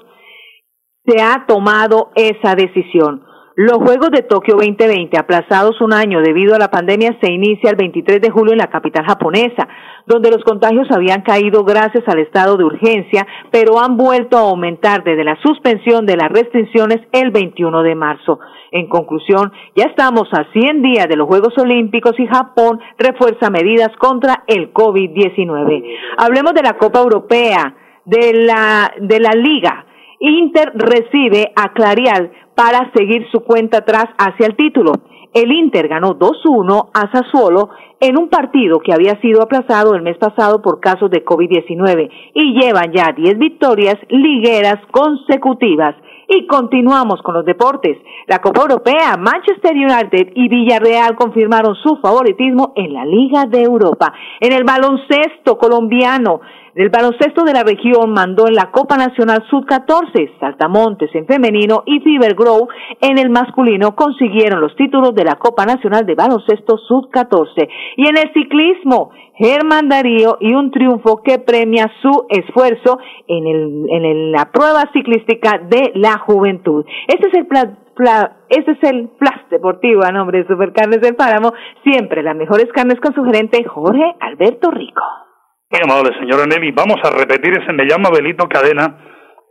se 1.05 1.21
ha 1.21 1.45
tomado 1.45 2.11
esa 2.15 2.55
decisión. 2.55 3.26
Los 3.59 3.79
Juegos 3.79 4.11
de 4.11 4.21
Tokio 4.21 4.53
2020, 4.53 5.17
aplazados 5.17 5.81
un 5.81 5.91
año 5.91 6.21
debido 6.21 6.53
a 6.53 6.59
la 6.59 6.69
pandemia, 6.69 7.17
se 7.19 7.31
inicia 7.31 7.71
el 7.71 7.75
23 7.75 8.21
de 8.21 8.29
julio 8.29 8.53
en 8.53 8.59
la 8.59 8.69
capital 8.69 9.03
japonesa, 9.03 9.67
donde 10.05 10.29
los 10.29 10.43
contagios 10.43 10.87
habían 10.91 11.23
caído 11.23 11.63
gracias 11.63 12.03
al 12.07 12.19
estado 12.19 12.55
de 12.55 12.65
urgencia, 12.65 13.25
pero 13.49 13.79
han 13.79 13.97
vuelto 13.97 14.37
a 14.37 14.41
aumentar 14.41 15.03
desde 15.03 15.23
la 15.23 15.41
suspensión 15.41 16.05
de 16.05 16.17
las 16.17 16.29
restricciones 16.29 16.99
el 17.11 17.31
21 17.31 17.81
de 17.81 17.95
marzo. 17.95 18.39
En 18.69 18.87
conclusión, 18.89 19.51
ya 19.75 19.85
estamos 19.85 20.31
a 20.33 20.45
100 20.53 20.83
días 20.83 21.07
de 21.09 21.15
los 21.15 21.27
Juegos 21.27 21.57
Olímpicos 21.57 22.13
y 22.19 22.27
Japón 22.27 22.79
refuerza 22.99 23.49
medidas 23.49 23.89
contra 23.97 24.43
el 24.45 24.71
COVID-19. 24.71 25.83
Hablemos 26.19 26.53
de 26.53 26.61
la 26.61 26.77
Copa 26.77 26.99
Europea, 26.99 27.73
de 28.05 28.33
la, 28.33 28.93
de 29.01 29.19
la 29.19 29.31
Liga. 29.31 29.86
Inter 30.19 30.71
recibe 30.73 31.51
a 31.55 31.73
Clarial 31.73 32.31
para 32.55 32.91
seguir 32.95 33.27
su 33.31 33.41
cuenta 33.41 33.79
atrás 33.79 34.05
hacia 34.17 34.47
el 34.47 34.55
título. 34.55 34.93
El 35.33 35.51
Inter 35.51 35.87
ganó 35.87 36.17
2-1 36.17 36.89
a 36.93 37.11
Sassuolo 37.11 37.69
en 37.99 38.17
un 38.17 38.29
partido 38.29 38.79
que 38.79 38.93
había 38.93 39.19
sido 39.21 39.43
aplazado 39.43 39.93
el 39.93 40.01
mes 40.01 40.17
pasado 40.17 40.61
por 40.61 40.79
casos 40.79 41.11
de 41.11 41.23
COVID-19 41.23 42.09
y 42.33 42.59
llevan 42.59 42.91
ya 42.93 43.11
10 43.15 43.37
victorias 43.37 43.97
ligueras 44.09 44.79
consecutivas. 44.91 45.95
Y 46.29 46.45
continuamos 46.45 47.21
con 47.21 47.35
los 47.35 47.45
deportes. 47.45 47.97
La 48.27 48.39
Copa 48.39 48.61
Europea, 48.61 49.15
Manchester 49.17 49.73
United 49.73 50.33
y 50.35 50.49
Villarreal 50.49 51.15
confirmaron 51.15 51.75
su 51.75 51.97
favoritismo 51.97 52.73
en 52.75 52.93
la 52.93 53.05
Liga 53.05 53.45
de 53.45 53.61
Europa. 53.61 54.13
En 54.41 54.51
el 54.51 54.65
baloncesto 54.65 55.57
colombiano, 55.57 56.41
del 56.77 56.89
baloncesto 56.89 57.43
de 57.43 57.53
la 57.53 57.63
región 57.63 58.11
mandó 58.11 58.47
en 58.47 58.53
la 58.53 58.69
Copa 58.69 58.97
Nacional 58.97 59.43
Sub-14, 59.49 60.37
Saltamontes 60.39 61.09
en 61.15 61.25
femenino 61.25 61.81
y 61.87 62.01
Fever 62.01 62.35
Grove 62.35 62.67
en 63.01 63.17
el 63.17 63.31
masculino 63.31 63.95
consiguieron 63.95 64.61
los 64.61 64.75
títulos 64.75 65.15
de 65.15 65.23
la 65.23 65.37
Copa 65.37 65.65
Nacional 65.65 66.05
de 66.05 66.13
Baloncesto 66.13 66.77
Sub-14. 66.77 67.67
Y 67.95 68.07
en 68.07 68.17
el 68.17 68.31
ciclismo, 68.31 69.09
Germán 69.33 69.89
Darío 69.89 70.37
y 70.39 70.53
un 70.53 70.69
triunfo 70.69 71.23
que 71.23 71.39
premia 71.39 71.91
su 72.01 72.27
esfuerzo 72.29 72.99
en, 73.27 73.47
el, 73.47 73.85
en 73.89 74.31
la 74.31 74.51
prueba 74.51 74.83
ciclística 74.93 75.59
de 75.67 75.93
la 75.95 76.16
juventud. 76.17 76.85
Este 77.07 77.27
es 77.27 77.33
el 77.33 77.47
plan 77.47 77.77
este 78.49 78.71
es 78.71 78.83
el 78.83 79.09
Plus 79.17 79.49
Deportivo 79.49 80.03
a 80.03 80.11
nombre 80.11 80.39
de 80.39 80.47
Supercarnes 80.47 81.01
del 81.01 81.15
Páramo, 81.15 81.53
siempre 81.83 82.21
las 82.21 82.35
mejores 82.35 82.67
carnes 82.71 82.99
con 82.99 83.13
su 83.13 83.23
gerente 83.23 83.63
Jorge 83.63 84.03
Alberto 84.19 84.69
Rico. 84.69 85.01
Muy 85.71 85.81
amable, 85.83 86.13
señora 86.19 86.45
Nelly. 86.45 86.71
Vamos 86.71 86.97
a 87.03 87.09
repetir 87.09 87.57
ese. 87.57 87.73
Me 87.73 87.85
llama 87.85 88.09
Belito 88.13 88.47
Cadena. 88.47 88.87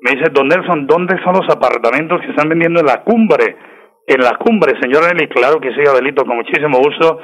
Me 0.00 0.12
dice, 0.12 0.30
don 0.32 0.48
Nelson, 0.48 0.86
¿dónde 0.86 1.16
son 1.24 1.34
los 1.34 1.48
apartamentos 1.50 2.20
que 2.20 2.30
están 2.30 2.48
vendiendo 2.48 2.80
en 2.80 2.86
la 2.86 3.02
cumbre? 3.02 3.56
En 4.06 4.22
la 4.22 4.38
cumbre, 4.38 4.78
señora 4.80 5.08
Nelly. 5.12 5.28
Claro 5.28 5.60
que 5.60 5.74
sí, 5.74 5.82
Abelito, 5.88 6.24
con 6.24 6.36
muchísimo 6.36 6.78
gusto. 6.78 7.18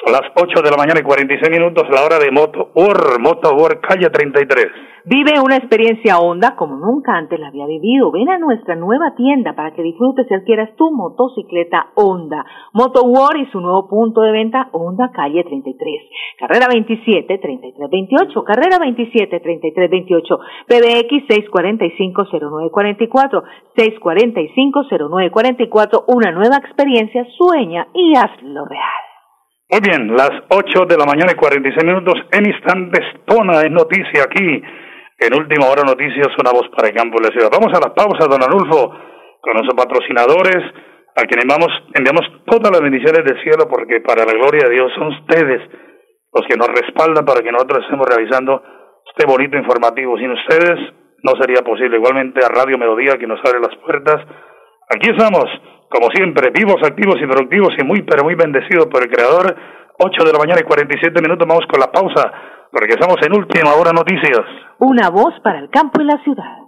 Son 0.05 0.13
las 0.13 0.23
8 0.37 0.63
de 0.63 0.71
la 0.71 0.77
mañana 0.77 1.01
y 1.01 1.03
46 1.03 1.51
minutos, 1.51 1.89
la 1.91 2.05
hora 2.05 2.19
de 2.19 2.31
Moto 2.31 2.71
World, 2.75 3.19
Moto 3.19 3.51
World, 3.55 3.81
calle 3.81 4.09
33. 4.09 4.67
Vive 5.05 5.41
una 5.43 5.57
experiencia 5.57 6.19
Honda 6.19 6.55
como 6.55 6.77
nunca 6.77 7.17
antes 7.17 7.41
la 7.41 7.49
había 7.49 7.67
vivido. 7.67 8.13
Ven 8.13 8.29
a 8.29 8.39
nuestra 8.39 8.77
nueva 8.77 9.15
tienda 9.17 9.57
para 9.57 9.73
que 9.73 9.83
disfrutes 9.83 10.31
y 10.31 10.35
adquieras 10.35 10.77
tu 10.77 10.93
motocicleta 10.93 11.93
Honda. 11.95 12.45
Moto 12.75 13.03
World 13.03 13.43
y 13.43 13.51
su 13.51 13.59
nuevo 13.59 13.89
punto 13.89 14.21
de 14.21 14.31
venta 14.31 14.69
Honda 14.73 15.11
Calle 15.11 15.43
33. 15.43 16.03
Carrera 16.39 16.67
27 16.69 17.39
33 17.39 17.91
28. 17.91 18.45
Carrera 18.45 18.79
27 18.79 19.41
33 19.41 19.91
28. 19.91 20.39
PBX 20.69 21.27
645 21.27 22.25
0944. 22.71 23.43
645 23.77 24.83
0944. 25.11 26.05
Una 26.07 26.31
nueva 26.31 26.57
experiencia. 26.59 27.27
Sueña 27.37 27.89
y 27.95 28.13
hazlo 28.15 28.65
real. 28.67 29.08
Muy 29.71 29.81
bien, 29.85 30.17
las 30.17 30.31
8 30.49 30.87
de 30.89 30.97
la 30.97 31.05
mañana 31.05 31.33
y 31.33 31.37
46 31.37 31.85
minutos 31.85 32.15
en 32.33 32.49
instantes. 32.49 33.05
Tona 33.27 33.61
es 33.61 33.71
noticia 33.71 34.25
aquí 34.25 34.63
en 35.21 35.35
Última 35.37 35.69
Hora 35.69 35.85
Noticias, 35.85 36.33
una 36.41 36.53
voz 36.57 36.71
para 36.75 36.89
el 36.89 36.95
campo 36.95 37.21
de 37.21 37.29
la 37.29 37.35
ciudad. 37.37 37.53
Vamos 37.53 37.77
a 37.77 37.81
la 37.85 37.93
pausa, 37.93 38.25
don 38.25 38.41
Anulfo, 38.41 38.97
con 39.45 39.53
nuestros 39.53 39.77
patrocinadores, 39.77 40.65
a 41.15 41.21
quienes 41.29 41.45
vamos, 41.45 41.69
enviamos 41.93 42.25
todas 42.47 42.73
las 42.73 42.81
bendiciones 42.81 43.21
del 43.29 43.37
cielo, 43.45 43.69
porque 43.69 44.01
para 44.01 44.25
la 44.25 44.33
gloria 44.33 44.65
de 44.65 44.73
Dios 44.73 44.91
son 44.97 45.09
ustedes 45.09 45.61
los 46.33 46.47
que 46.49 46.57
nos 46.57 46.69
respaldan 46.69 47.27
para 47.27 47.43
que 47.43 47.53
nosotros 47.53 47.85
estemos 47.85 48.09
realizando 48.09 48.63
este 49.05 49.29
bonito 49.29 49.59
informativo. 49.59 50.17
Sin 50.17 50.33
ustedes 50.33 50.81
no 51.29 51.37
sería 51.37 51.61
posible. 51.61 52.01
Igualmente 52.01 52.41
a 52.41 52.49
Radio 52.49 52.79
Melodía, 52.79 53.19
que 53.21 53.27
nos 53.27 53.45
abre 53.45 53.61
las 53.61 53.77
puertas. 53.85 54.17
Aquí 54.89 55.13
estamos, 55.13 55.45
como 55.89 56.11
siempre, 56.11 56.51
vivos, 56.51 56.77
activos 56.85 57.17
y 57.21 57.27
productivos 57.27 57.75
y 57.79 57.85
muy, 57.85 58.03
pero 58.03 58.25
muy 58.25 58.35
bendecidos 58.35 58.87
por 58.87 59.03
el 59.03 59.11
Creador. 59.11 59.57
8 59.99 60.25
de 60.25 60.33
la 60.33 60.39
mañana 60.39 60.61
y 60.61 60.65
47 60.65 61.21
minutos, 61.21 61.47
vamos 61.49 61.67
con 61.67 61.81
la 61.81 61.91
pausa 61.91 62.33
porque 62.71 62.95
estamos 62.95 63.17
en 63.25 63.33
Última 63.33 63.75
Hora 63.75 63.93
Noticias. 63.93 64.45
Una 64.79 65.11
voz 65.11 65.35
para 65.43 65.59
el 65.59 65.71
campo 65.71 66.01
y 66.01 66.05
la 66.05 66.23
ciudad. 66.23 66.68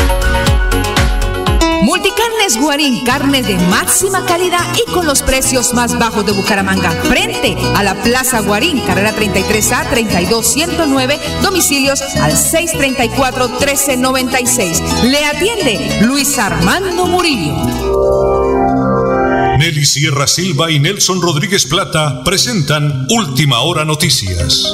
Multicarnes 2.01 2.57
Guarín, 2.57 3.03
carne 3.03 3.43
de 3.43 3.59
máxima 3.67 4.25
calidad 4.25 4.65
y 4.75 4.91
con 4.91 5.05
los 5.05 5.21
precios 5.21 5.75
más 5.75 5.99
bajos 5.99 6.25
de 6.25 6.31
Bucaramanga. 6.31 6.89
Frente 7.03 7.55
a 7.75 7.83
la 7.83 7.93
Plaza 8.01 8.39
Guarín, 8.39 8.79
carrera 8.87 9.15
33A 9.15 9.87
32109, 9.87 11.19
domicilios 11.43 12.01
al 12.01 12.35
634 12.35 13.49
1396. 13.49 14.81
Le 15.03 15.23
atiende 15.25 15.99
Luis 16.01 16.39
Armando 16.39 17.05
Murillo. 17.05 17.53
Nelly 19.59 19.85
Sierra 19.85 20.25
Silva 20.25 20.71
y 20.71 20.79
Nelson 20.79 21.21
Rodríguez 21.21 21.67
Plata 21.67 22.23
presentan 22.23 23.05
Última 23.11 23.59
Hora 23.59 23.85
Noticias. 23.85 24.73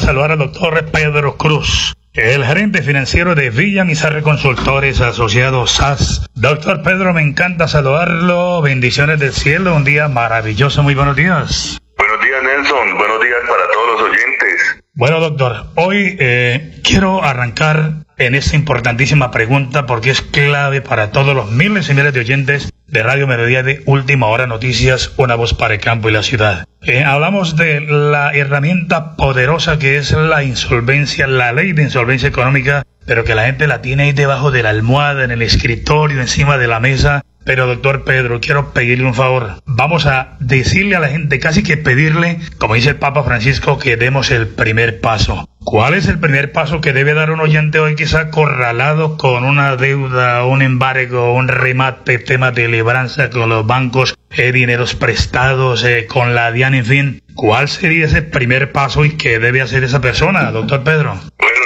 Saludar 0.00 0.32
al 0.32 0.38
doctor 0.38 0.86
Pedro 0.90 1.36
Cruz. 1.36 1.94
el 2.14 2.44
gerente 2.44 2.82
financiero 2.82 3.34
de 3.34 3.50
Villamizarre 3.50 4.22
Consultores 4.22 5.00
Asociados 5.00 5.72
SAS. 5.72 6.26
Doctor 6.34 6.82
Pedro, 6.82 7.12
me 7.12 7.22
encanta 7.22 7.68
saludarlo. 7.68 8.62
Bendiciones 8.62 9.20
del 9.20 9.32
cielo. 9.32 9.76
Un 9.76 9.84
día 9.84 10.08
maravilloso. 10.08 10.82
Muy 10.82 10.94
buenos 10.94 11.16
días. 11.16 11.78
Buenos 11.98 12.20
días, 12.24 12.42
Nelson. 12.42 12.98
Buenos 12.98 13.20
días 13.22 13.38
para 13.46 13.62
todos 13.72 13.92
los 13.92 14.10
oyentes. 14.10 14.82
Bueno, 14.94 15.20
doctor, 15.20 15.66
hoy 15.76 16.16
eh, 16.18 16.80
quiero 16.82 17.22
arrancar 17.22 17.92
en 18.20 18.34
esta 18.34 18.54
importantísima 18.54 19.30
pregunta 19.30 19.86
porque 19.86 20.10
es 20.10 20.20
clave 20.20 20.82
para 20.82 21.10
todos 21.10 21.34
los 21.34 21.50
miles 21.50 21.88
y 21.88 21.94
miles 21.94 22.12
de 22.12 22.20
oyentes 22.20 22.70
de 22.86 23.02
Radio 23.02 23.26
Melodía 23.26 23.62
de 23.62 23.82
Última 23.86 24.26
Hora 24.26 24.46
Noticias, 24.46 25.12
una 25.16 25.36
voz 25.36 25.54
para 25.54 25.74
el 25.74 25.80
campo 25.80 26.10
y 26.10 26.12
la 26.12 26.22
ciudad. 26.22 26.66
Eh, 26.82 27.02
hablamos 27.02 27.56
de 27.56 27.80
la 27.80 28.32
herramienta 28.34 29.16
poderosa 29.16 29.78
que 29.78 29.96
es 29.96 30.12
la 30.12 30.44
insolvencia, 30.44 31.26
la 31.26 31.52
ley 31.52 31.72
de 31.72 31.84
insolvencia 31.84 32.28
económica, 32.28 32.84
pero 33.06 33.24
que 33.24 33.34
la 33.34 33.46
gente 33.46 33.66
la 33.66 33.82
tiene 33.82 34.04
ahí 34.04 34.12
debajo 34.12 34.50
de 34.50 34.62
la 34.62 34.70
almohada, 34.70 35.24
en 35.24 35.30
el 35.30 35.42
escritorio, 35.42 36.20
encima 36.20 36.58
de 36.58 36.68
la 36.68 36.80
mesa. 36.80 37.24
Pero 37.44 37.66
doctor 37.66 38.04
Pedro, 38.04 38.38
quiero 38.40 38.72
pedirle 38.72 39.06
un 39.06 39.14
favor. 39.14 39.54
Vamos 39.64 40.04
a 40.06 40.36
decirle 40.40 40.96
a 40.96 41.00
la 41.00 41.08
gente, 41.08 41.40
casi 41.40 41.62
que 41.62 41.78
pedirle, 41.78 42.38
como 42.58 42.74
dice 42.74 42.90
el 42.90 42.96
Papa 42.96 43.22
Francisco, 43.22 43.78
que 43.78 43.96
demos 43.96 44.30
el 44.30 44.46
primer 44.46 45.00
paso. 45.00 45.48
¿Cuál 45.64 45.94
es 45.94 46.06
el 46.06 46.18
primer 46.18 46.52
paso 46.52 46.80
que 46.80 46.92
debe 46.92 47.14
dar 47.14 47.30
un 47.30 47.40
oyente 47.40 47.80
hoy 47.80 47.94
quizá 47.94 48.20
acorralado 48.20 49.16
con 49.16 49.44
una 49.44 49.76
deuda, 49.76 50.44
un 50.44 50.60
embargo, 50.62 51.34
un 51.34 51.48
remate, 51.48 52.18
temas 52.18 52.54
de 52.54 52.68
libranza 52.68 53.30
con 53.30 53.48
los 53.48 53.66
bancos, 53.66 54.14
eh, 54.30 54.52
dineros 54.52 54.94
prestados, 54.94 55.82
eh, 55.84 56.06
con 56.06 56.34
la 56.34 56.52
DIAN, 56.52 56.74
en 56.74 56.84
fin? 56.84 57.22
¿Cuál 57.34 57.68
sería 57.68 58.04
ese 58.04 58.22
primer 58.22 58.70
paso 58.70 59.04
y 59.04 59.16
qué 59.16 59.38
debe 59.38 59.62
hacer 59.62 59.82
esa 59.82 60.00
persona, 60.00 60.50
doctor 60.50 60.84
Pedro 60.84 61.18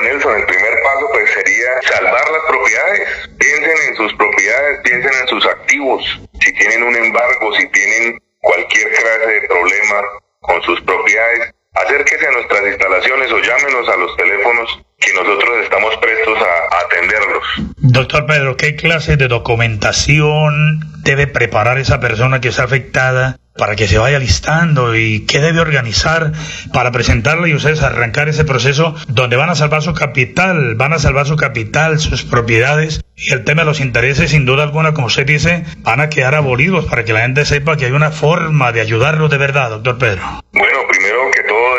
Nelson, 0.05 0.37
el 0.37 0.47
primer 0.47 0.75
paso 0.83 1.07
pues 1.13 1.31
sería 1.31 1.74
salvar 1.87 2.25
las 2.31 2.43
propiedades. 2.49 3.31
Piensen 3.39 3.89
en 3.89 3.97
sus 3.97 4.15
propiedades, 4.15 4.81
piensen 4.85 5.13
en 5.23 5.29
sus 5.29 5.47
activos. 5.47 6.21
Si 6.41 6.53
tienen 6.55 6.83
un 6.83 6.97
embargo, 6.97 7.55
si 7.55 7.67
tienen 7.69 8.19
cualquier 8.41 8.91
clase 8.91 9.27
de 9.27 9.49
problema 9.49 10.03
con 10.41 10.63
sus 10.63 10.81
propiedades, 10.83 11.55
acérquese 11.75 12.27
a 12.27 12.31
nuestras 12.33 12.67
instalaciones 12.67 13.33
o 13.33 13.39
llámenos 13.39 13.89
a 13.89 13.97
los 13.97 14.17
teléfonos 14.17 14.81
que 14.99 15.13
nosotros 15.15 15.51
estamos 15.63 15.97
prestos 15.97 16.39
a, 16.41 16.85
atenderlos. 16.87 17.45
Doctor 17.79 18.27
Pedro, 18.27 18.57
¿qué 18.57 18.77
clase 18.77 19.17
de 19.17 19.29
documentación 19.29 20.81
debe 21.03 21.27
preparar 21.27 21.79
esa 21.79 22.01
persona 22.01 22.41
que 22.41 22.49
está 22.49 22.65
afectada 22.65 23.39
para 23.57 23.77
que 23.77 23.87
se 23.87 23.99
vaya 23.99 24.19
listando 24.19 24.97
y 24.97 25.27
qué 25.27 25.41
debe 25.41 25.61
organizar 25.61 26.33
para 26.73 26.91
presentarle 26.91 27.51
y 27.51 27.55
ustedes 27.55 27.83
arrancar 27.83 28.29
ese 28.29 28.45
proceso 28.45 28.95
donde 29.09 29.37
van 29.37 29.51
a 29.51 29.55
salvar 29.55 29.83
su 29.83 29.95
capital, 29.95 30.75
van 30.75 30.93
a 30.93 30.99
salvar 30.99 31.27
su 31.27 31.37
capital, 31.37 32.01
sus 32.01 32.25
propiedades 32.25 33.03
y 33.17 33.33
el 33.33 33.45
tema 33.45 33.63
de 33.63 33.67
los 33.67 33.81
intereses, 33.81 34.33
sin 34.33 34.45
duda 34.45 34.65
alguna, 34.65 34.93
como 34.93 35.07
usted 35.07 35.25
dice, 35.25 35.65
van 35.79 36.01
a 36.01 36.09
quedar 36.09 36.35
abolidos 36.35 36.87
para 36.87 37.05
que 37.05 37.13
la 37.13 37.21
gente 37.21 37.45
sepa 37.45 37.77
que 37.77 37.87
hay 37.87 37.93
una 37.93 38.11
forma 38.11 38.73
de 38.73 38.81
ayudarlos 38.81 39.31
de 39.31 39.39
verdad, 39.39 39.71
doctor 39.71 39.99
Pedro. 39.99 40.23
Bueno, 40.53 40.79
primero 40.89 41.31
que 41.33 41.43
todo 41.45 41.79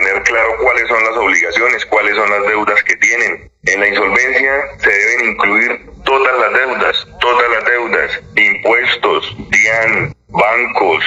tener 0.00 0.22
claro 0.22 0.56
cuáles 0.62 0.88
son 0.88 1.02
las 1.04 1.16
obligaciones, 1.16 1.86
cuáles 1.86 2.16
son 2.16 2.30
las 2.30 2.42
deudas 2.46 2.82
que 2.84 2.96
tienen. 2.96 3.52
En 3.64 3.80
la 3.80 3.88
insolvencia 3.88 4.52
se 4.78 4.90
deben 4.90 5.30
incluir 5.30 5.90
todas 6.04 6.38
las 6.38 6.52
deudas, 6.54 7.08
todas 7.20 7.50
las 7.50 7.64
deudas, 7.64 8.20
impuestos, 8.36 9.36
DIAN, 9.50 10.14
bancos, 10.28 11.04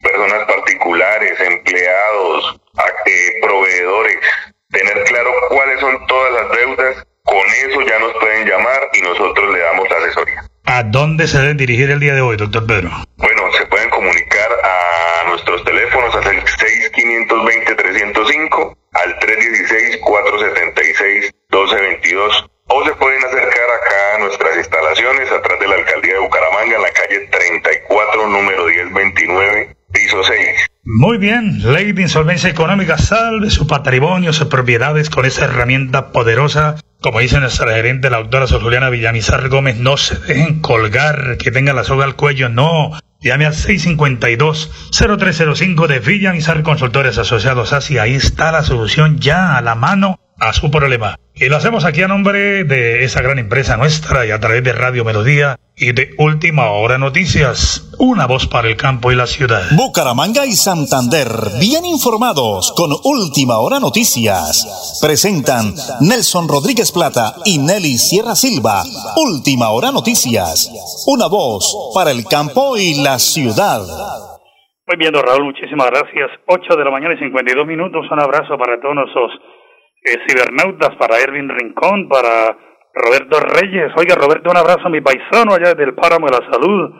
personas 0.00 0.46
particulares, 0.46 1.40
empleados, 1.40 2.60
eh, 3.06 3.40
proveedores, 3.42 4.18
tener 4.70 5.04
claro 5.04 5.32
cuáles 5.48 5.80
son 5.80 6.06
todas 6.06 6.32
las 6.32 6.50
deudas, 6.58 7.06
con 7.24 7.46
eso 7.46 7.80
ya 7.80 7.98
nos 7.98 8.12
pueden 8.14 8.46
llamar 8.46 8.90
y 8.92 9.00
nosotros 9.00 9.52
le 9.52 9.58
damos 9.60 9.88
la 9.88 9.96
asesoría. 9.96 10.53
¿A 10.66 10.82
dónde 10.82 11.28
se 11.28 11.38
deben 11.38 11.56
dirigir 11.58 11.90
el 11.90 12.00
día 12.00 12.14
de 12.14 12.22
hoy, 12.22 12.36
doctor 12.36 12.66
Pedro? 12.66 12.90
Bueno, 13.16 13.42
se 13.56 13.64
pueden 13.66 13.88
comunicar 13.90 14.48
a 14.64 15.28
nuestros 15.28 15.62
teléfonos 15.64 16.12
al 16.14 16.24
6520-305, 16.24 18.76
al 18.92 19.18
316-476-1222 21.50 22.48
o 22.66 22.84
se 22.84 22.92
pueden 22.94 23.22
acercar 23.24 23.44
acá 23.44 24.14
a 24.14 24.18
nuestras 24.20 24.56
instalaciones 24.56 25.30
atrás 25.30 25.60
de 25.60 25.68
la 25.68 25.74
alcaldía 25.74 26.14
de 26.14 26.20
Bucaramanga 26.20 26.76
en 26.76 26.82
la 26.82 26.92
calle 26.92 27.28
34 27.30 28.26
número 28.28 28.64
1029 28.64 29.76
piso 29.92 30.22
6. 30.22 30.38
Muy 30.84 31.18
bien, 31.18 31.72
ley 31.72 31.92
de 31.92 32.02
insolvencia 32.02 32.50
económica, 32.50 32.98
salve 32.98 33.50
su 33.50 33.66
patrimonio, 33.66 34.32
sus 34.32 34.48
propiedades 34.48 35.08
con 35.08 35.24
esa 35.24 35.44
herramienta 35.44 36.10
poderosa. 36.10 36.76
Como 37.04 37.20
dice 37.20 37.38
nuestra 37.38 37.74
gerente, 37.74 38.08
la 38.08 38.16
doctora 38.16 38.46
Sol 38.46 38.62
Juliana 38.62 38.88
Villamizar 38.88 39.50
Gómez, 39.50 39.76
no 39.76 39.98
se 39.98 40.18
dejen 40.20 40.62
colgar, 40.62 41.36
que 41.36 41.50
tenga 41.50 41.74
la 41.74 41.84
soga 41.84 42.06
al 42.06 42.16
cuello, 42.16 42.48
no. 42.48 42.98
Llame 43.20 43.44
al 43.44 43.52
652-0305 43.52 45.86
de 45.86 45.98
Villamizar 45.98 46.62
Consultores 46.62 47.18
Asociados. 47.18 47.74
Así, 47.74 47.98
ahí 47.98 48.14
está 48.14 48.52
la 48.52 48.62
solución 48.62 49.20
ya 49.20 49.58
a 49.58 49.60
la 49.60 49.74
mano 49.74 50.18
a 50.38 50.52
su 50.52 50.70
problema. 50.70 51.16
Y 51.34 51.48
lo 51.48 51.56
hacemos 51.56 51.84
aquí 51.84 52.02
a 52.02 52.08
nombre 52.08 52.64
de 52.64 53.04
esa 53.04 53.20
gran 53.20 53.38
empresa 53.38 53.76
nuestra 53.76 54.24
y 54.24 54.30
a 54.30 54.38
través 54.38 54.62
de 54.62 54.72
Radio 54.72 55.04
Melodía 55.04 55.58
y 55.76 55.92
de 55.92 56.10
Última 56.18 56.70
Hora 56.70 56.98
Noticias, 56.98 57.90
una 57.98 58.26
voz 58.26 58.46
para 58.46 58.68
el 58.68 58.76
campo 58.76 59.10
y 59.10 59.16
la 59.16 59.26
ciudad. 59.26 59.62
Bucaramanga 59.72 60.46
y 60.46 60.52
Santander, 60.52 61.26
bien 61.58 61.84
informados 61.84 62.72
con 62.76 62.92
Última 63.02 63.58
Hora 63.58 63.80
Noticias. 63.80 65.00
Presentan 65.02 65.74
Nelson 66.00 66.46
Rodríguez 66.46 66.92
Plata 66.92 67.34
y 67.44 67.58
Nelly 67.58 67.98
Sierra 67.98 68.36
Silva. 68.36 68.84
Última 69.16 69.70
Hora 69.70 69.90
Noticias, 69.90 70.70
una 71.08 71.26
voz 71.26 71.92
para 71.94 72.12
el 72.12 72.24
campo 72.26 72.76
y 72.76 73.02
la 73.02 73.18
ciudad. 73.18 73.80
Muy 74.86 74.96
bien, 74.98 75.12
don 75.12 75.24
Raúl, 75.24 75.44
muchísimas 75.44 75.88
gracias. 75.90 76.30
8 76.46 76.76
de 76.76 76.84
la 76.84 76.90
mañana 76.92 77.14
y 77.14 77.18
52 77.18 77.66
minutos. 77.66 78.06
Un 78.08 78.20
abrazo 78.20 78.56
para 78.56 78.80
todos 78.80 78.94
nosotros 78.94 79.32
eh, 80.04 80.18
cibernautas, 80.28 80.94
para 80.96 81.18
Erwin 81.18 81.48
Rincón, 81.48 82.08
para 82.08 82.56
Roberto 82.94 83.40
Reyes. 83.40 83.92
Oiga, 83.96 84.14
Roberto, 84.14 84.50
un 84.50 84.56
abrazo 84.56 84.86
a 84.86 84.90
mi 84.90 85.00
paisano 85.00 85.54
allá 85.54 85.70
desde 85.70 85.84
el 85.84 85.94
Páramo 85.94 86.26
de 86.26 86.38
la 86.38 86.52
Salud. 86.52 86.90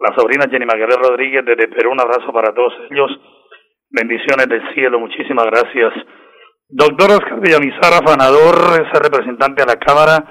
La 0.00 0.14
sobrina 0.14 0.46
Jenny 0.50 0.66
Maguire 0.66 0.96
Rodríguez 0.96 1.44
desde 1.44 1.68
Perú, 1.68 1.92
un 1.92 2.00
abrazo 2.00 2.32
para 2.32 2.52
todos 2.52 2.72
ellos. 2.90 3.10
Bendiciones 3.90 4.48
del 4.48 4.62
cielo, 4.74 4.98
muchísimas 4.98 5.46
gracias. 5.46 5.92
Doctor 6.68 7.10
Oscar 7.10 7.40
Villamizar, 7.40 7.92
afanador, 7.92 8.56
es 8.80 8.98
representante 8.98 9.62
a 9.62 9.66
la 9.66 9.76
Cámara 9.76 10.24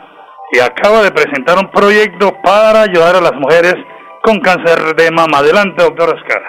y 0.52 0.60
acaba 0.60 1.02
de 1.02 1.12
presentar 1.12 1.58
un 1.58 1.72
proyecto 1.72 2.34
para 2.44 2.82
ayudar 2.82 3.16
a 3.16 3.22
las 3.22 3.34
mujeres 3.34 3.76
con 4.24 4.40
cáncer 4.42 4.96
de 4.96 5.12
mama. 5.12 5.40
Adelante, 5.40 5.84
doctor 5.84 6.16
Oscar. 6.16 6.44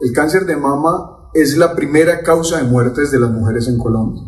El 0.00 0.12
cáncer 0.14 0.42
de 0.42 0.56
mama 0.56 1.17
es 1.34 1.56
la 1.56 1.74
primera 1.74 2.22
causa 2.22 2.58
de 2.58 2.64
muertes 2.64 3.10
de 3.10 3.20
las 3.20 3.30
mujeres 3.30 3.68
en 3.68 3.78
Colombia. 3.78 4.22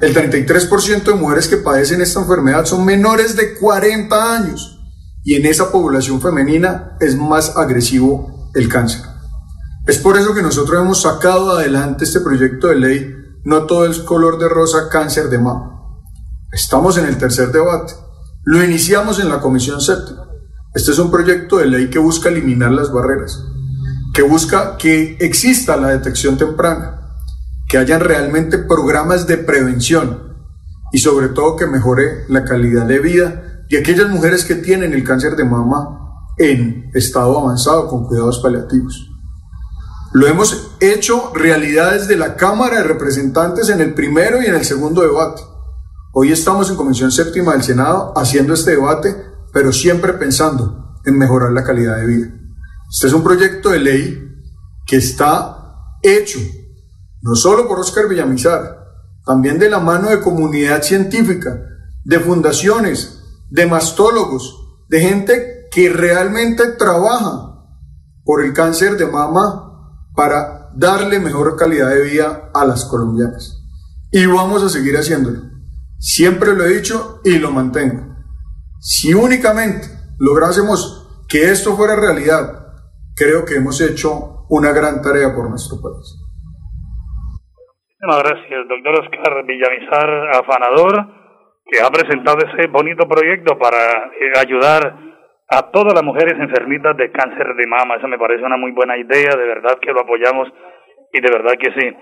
El 0.00 0.14
33% 0.14 1.04
de 1.04 1.14
mujeres 1.14 1.48
que 1.48 1.56
padecen 1.56 2.00
esta 2.00 2.20
enfermedad 2.20 2.64
son 2.64 2.84
menores 2.84 3.36
de 3.36 3.54
40 3.54 4.36
años 4.36 4.78
y 5.24 5.34
en 5.34 5.46
esa 5.46 5.72
población 5.72 6.20
femenina 6.20 6.96
es 7.00 7.16
más 7.16 7.56
agresivo 7.56 8.50
el 8.54 8.68
cáncer. 8.68 9.02
Es 9.86 9.98
por 9.98 10.16
eso 10.16 10.34
que 10.34 10.42
nosotros 10.42 10.80
hemos 10.80 11.02
sacado 11.02 11.50
adelante 11.50 12.04
este 12.04 12.20
proyecto 12.20 12.68
de 12.68 12.76
ley 12.76 13.14
No 13.44 13.66
todo 13.66 13.86
es 13.86 14.00
color 14.00 14.38
de 14.38 14.48
rosa 14.48 14.88
cáncer 14.90 15.28
de 15.28 15.38
mama. 15.38 15.80
Estamos 16.52 16.98
en 16.98 17.06
el 17.06 17.16
tercer 17.16 17.52
debate. 17.52 17.94
Lo 18.42 18.62
iniciamos 18.64 19.20
en 19.20 19.28
la 19.28 19.40
Comisión 19.40 19.80
Séptima. 19.80 20.28
Este 20.74 20.90
es 20.90 20.98
un 20.98 21.10
proyecto 21.10 21.58
de 21.58 21.66
ley 21.66 21.88
que 21.88 21.98
busca 21.98 22.28
eliminar 22.28 22.72
las 22.72 22.92
barreras 22.92 23.40
que 24.16 24.22
busca 24.22 24.78
que 24.78 25.18
exista 25.20 25.76
la 25.76 25.88
detección 25.88 26.38
temprana, 26.38 27.18
que 27.68 27.76
hayan 27.76 28.00
realmente 28.00 28.56
programas 28.56 29.26
de 29.26 29.36
prevención 29.36 30.34
y 30.90 31.00
sobre 31.00 31.28
todo 31.28 31.56
que 31.56 31.66
mejore 31.66 32.24
la 32.30 32.42
calidad 32.42 32.86
de 32.86 32.98
vida 32.98 33.64
de 33.68 33.78
aquellas 33.78 34.08
mujeres 34.08 34.46
que 34.46 34.54
tienen 34.54 34.94
el 34.94 35.04
cáncer 35.04 35.36
de 35.36 35.44
mama 35.44 36.32
en 36.38 36.90
estado 36.94 37.38
avanzado 37.38 37.88
con 37.88 38.06
cuidados 38.06 38.38
paliativos. 38.38 39.06
Lo 40.14 40.26
hemos 40.26 40.70
hecho 40.80 41.34
realidad 41.34 41.92
desde 41.92 42.16
la 42.16 42.36
Cámara 42.36 42.78
de 42.78 42.84
Representantes 42.84 43.68
en 43.68 43.82
el 43.82 43.92
primero 43.92 44.40
y 44.40 44.46
en 44.46 44.54
el 44.54 44.64
segundo 44.64 45.02
debate. 45.02 45.42
Hoy 46.14 46.32
estamos 46.32 46.70
en 46.70 46.76
Comisión 46.76 47.12
Séptima 47.12 47.52
del 47.52 47.64
Senado 47.64 48.14
haciendo 48.16 48.54
este 48.54 48.70
debate, 48.70 49.14
pero 49.52 49.74
siempre 49.74 50.14
pensando 50.14 50.94
en 51.04 51.18
mejorar 51.18 51.52
la 51.52 51.64
calidad 51.64 51.98
de 51.98 52.06
vida. 52.06 52.45
Este 52.90 53.08
es 53.08 53.12
un 53.12 53.22
proyecto 53.22 53.70
de 53.70 53.78
ley 53.80 54.22
que 54.86 54.96
está 54.96 55.56
hecho 56.02 56.38
no 57.26 57.34
solo 57.34 57.66
por 57.66 57.80
Oscar 57.80 58.08
Villamizar, 58.08 58.84
también 59.24 59.58
de 59.58 59.68
la 59.68 59.80
mano 59.80 60.10
de 60.10 60.20
comunidad 60.20 60.82
científica, 60.82 61.60
de 62.04 62.20
fundaciones, 62.20 63.20
de 63.50 63.66
mastólogos, 63.66 64.84
de 64.88 65.00
gente 65.00 65.66
que 65.72 65.88
realmente 65.88 66.68
trabaja 66.78 67.64
por 68.24 68.44
el 68.44 68.52
cáncer 68.52 68.96
de 68.96 69.06
mama 69.06 70.06
para 70.14 70.70
darle 70.76 71.18
mejor 71.18 71.56
calidad 71.56 71.90
de 71.90 72.02
vida 72.02 72.50
a 72.54 72.64
las 72.64 72.84
colombianas. 72.84 73.54
y 74.12 74.24
vamos 74.24 74.62
a 74.62 74.68
seguir 74.68 74.96
haciéndolo. 74.96 75.42
Siempre 75.98 76.54
lo 76.54 76.64
he 76.64 76.76
dicho 76.76 77.20
y 77.24 77.38
lo 77.38 77.50
mantengo. 77.50 78.14
Si 78.80 79.12
únicamente 79.12 79.90
lográsemos 80.18 81.08
que 81.28 81.50
esto 81.50 81.76
fuera 81.76 81.96
realidad, 81.96 82.65
creo 83.16 83.44
que 83.44 83.56
hemos 83.56 83.80
hecho 83.80 84.44
una 84.50 84.72
gran 84.72 85.00
tarea 85.00 85.34
por 85.34 85.48
nuestro 85.48 85.80
país. 85.80 86.04
Muchísimas 87.88 88.22
gracias, 88.22 88.68
doctor 88.68 88.92
Oscar 89.00 89.44
Villamizar 89.46 90.08
Afanador, 90.36 90.94
que 91.64 91.80
ha 91.80 91.90
presentado 91.90 92.38
ese 92.44 92.68
bonito 92.68 93.08
proyecto 93.08 93.58
para 93.58 94.12
eh, 94.20 94.38
ayudar 94.38 94.94
a 95.48 95.70
todas 95.70 95.94
las 95.94 96.04
mujeres 96.04 96.34
enfermitas 96.38 96.96
de 96.96 97.10
cáncer 97.10 97.54
de 97.56 97.66
mama. 97.66 97.96
Eso 97.96 98.06
me 98.06 98.18
parece 98.18 98.44
una 98.44 98.56
muy 98.56 98.72
buena 98.72 98.96
idea, 98.98 99.30
de 99.34 99.46
verdad 99.46 99.78
que 99.80 99.92
lo 99.92 100.02
apoyamos 100.02 100.48
y 101.12 101.20
de 101.20 101.32
verdad 101.32 101.54
que 101.58 101.72
sí. 101.72 101.96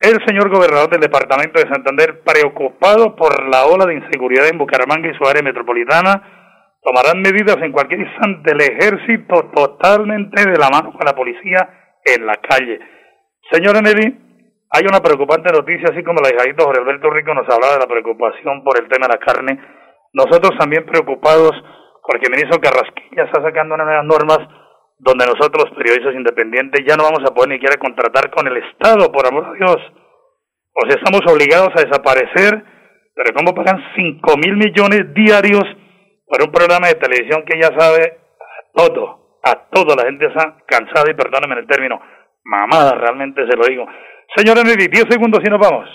El 0.00 0.18
señor 0.26 0.50
gobernador 0.50 0.90
del 0.90 1.00
departamento 1.00 1.60
de 1.60 1.68
Santander, 1.68 2.20
preocupado 2.22 3.16
por 3.16 3.48
la 3.48 3.66
ola 3.66 3.86
de 3.86 3.94
inseguridad 3.94 4.48
en 4.48 4.58
Bucaramanga 4.58 5.10
y 5.10 5.16
su 5.16 5.24
área 5.26 5.42
metropolitana, 5.42 6.39
tomarán 6.82 7.20
medidas 7.20 7.56
en 7.62 7.72
cualquier 7.72 8.00
instante 8.00 8.52
el 8.52 8.60
ejército 8.60 9.50
totalmente 9.54 10.48
de 10.48 10.58
la 10.58 10.70
mano 10.70 10.92
con 10.92 11.04
la 11.04 11.14
policía 11.14 11.98
en 12.04 12.26
la 12.26 12.36
calle. 12.36 12.80
Señora 13.50 13.80
Nelly, 13.80 14.30
hay 14.72 14.84
una 14.88 15.00
preocupante 15.00 15.52
noticia, 15.52 15.90
así 15.90 16.02
como 16.02 16.20
la 16.20 16.30
hijadito 16.30 16.64
Jorge 16.64 16.80
Alberto 16.80 17.10
Rico 17.10 17.34
nos 17.34 17.48
hablaba 17.48 17.74
de 17.74 17.80
la 17.80 17.86
preocupación 17.86 18.62
por 18.64 18.80
el 18.80 18.88
tema 18.88 19.08
de 19.08 19.14
la 19.14 19.20
carne. 19.20 19.60
Nosotros 20.12 20.52
también 20.58 20.86
preocupados 20.86 21.52
porque 22.02 22.26
el 22.26 22.32
ministro 22.32 22.60
Carrasquilla 22.60 23.24
está 23.24 23.42
sacando 23.42 23.74
unas 23.74 23.86
nuevas 23.86 24.06
normas 24.06 24.38
donde 24.98 25.26
nosotros, 25.26 25.70
los 25.70 25.78
periodistas 25.78 26.14
independientes, 26.14 26.84
ya 26.86 26.96
no 26.96 27.04
vamos 27.04 27.22
a 27.24 27.32
poder 27.32 27.50
ni 27.50 27.54
siquiera 27.56 27.80
contratar 27.80 28.30
con 28.30 28.46
el 28.46 28.56
Estado, 28.58 29.10
por 29.10 29.26
amor 29.26 29.52
de 29.52 29.58
Dios. 29.58 29.78
O 30.74 30.86
sea, 30.86 30.98
estamos 30.98 31.22
obligados 31.30 31.70
a 31.74 31.86
desaparecer, 31.86 32.62
pero 33.14 33.30
¿cómo 33.34 33.54
pagan 33.54 33.80
5 33.96 34.36
mil 34.36 34.56
millones 34.56 35.14
diarios 35.14 35.64
por 36.30 36.40
un 36.44 36.52
programa 36.52 36.86
de 36.86 36.94
televisión 36.94 37.44
que 37.44 37.60
ya 37.60 37.76
sabe 37.76 38.20
a 38.38 38.72
todo, 38.72 39.38
a 39.42 39.68
toda 39.68 39.96
la 39.96 40.04
gente 40.04 40.26
está 40.26 40.58
cansada 40.64 41.10
y 41.10 41.14
perdónenme 41.14 41.58
el 41.58 41.66
término, 41.66 42.00
mamada, 42.44 42.94
realmente 42.94 43.44
se 43.50 43.56
lo 43.56 43.66
digo. 43.66 43.84
Señora 44.36 44.62
Nelly, 44.62 44.86
10 44.86 45.06
segundos 45.10 45.40
y 45.44 45.50
nos 45.50 45.58
vamos. 45.58 45.88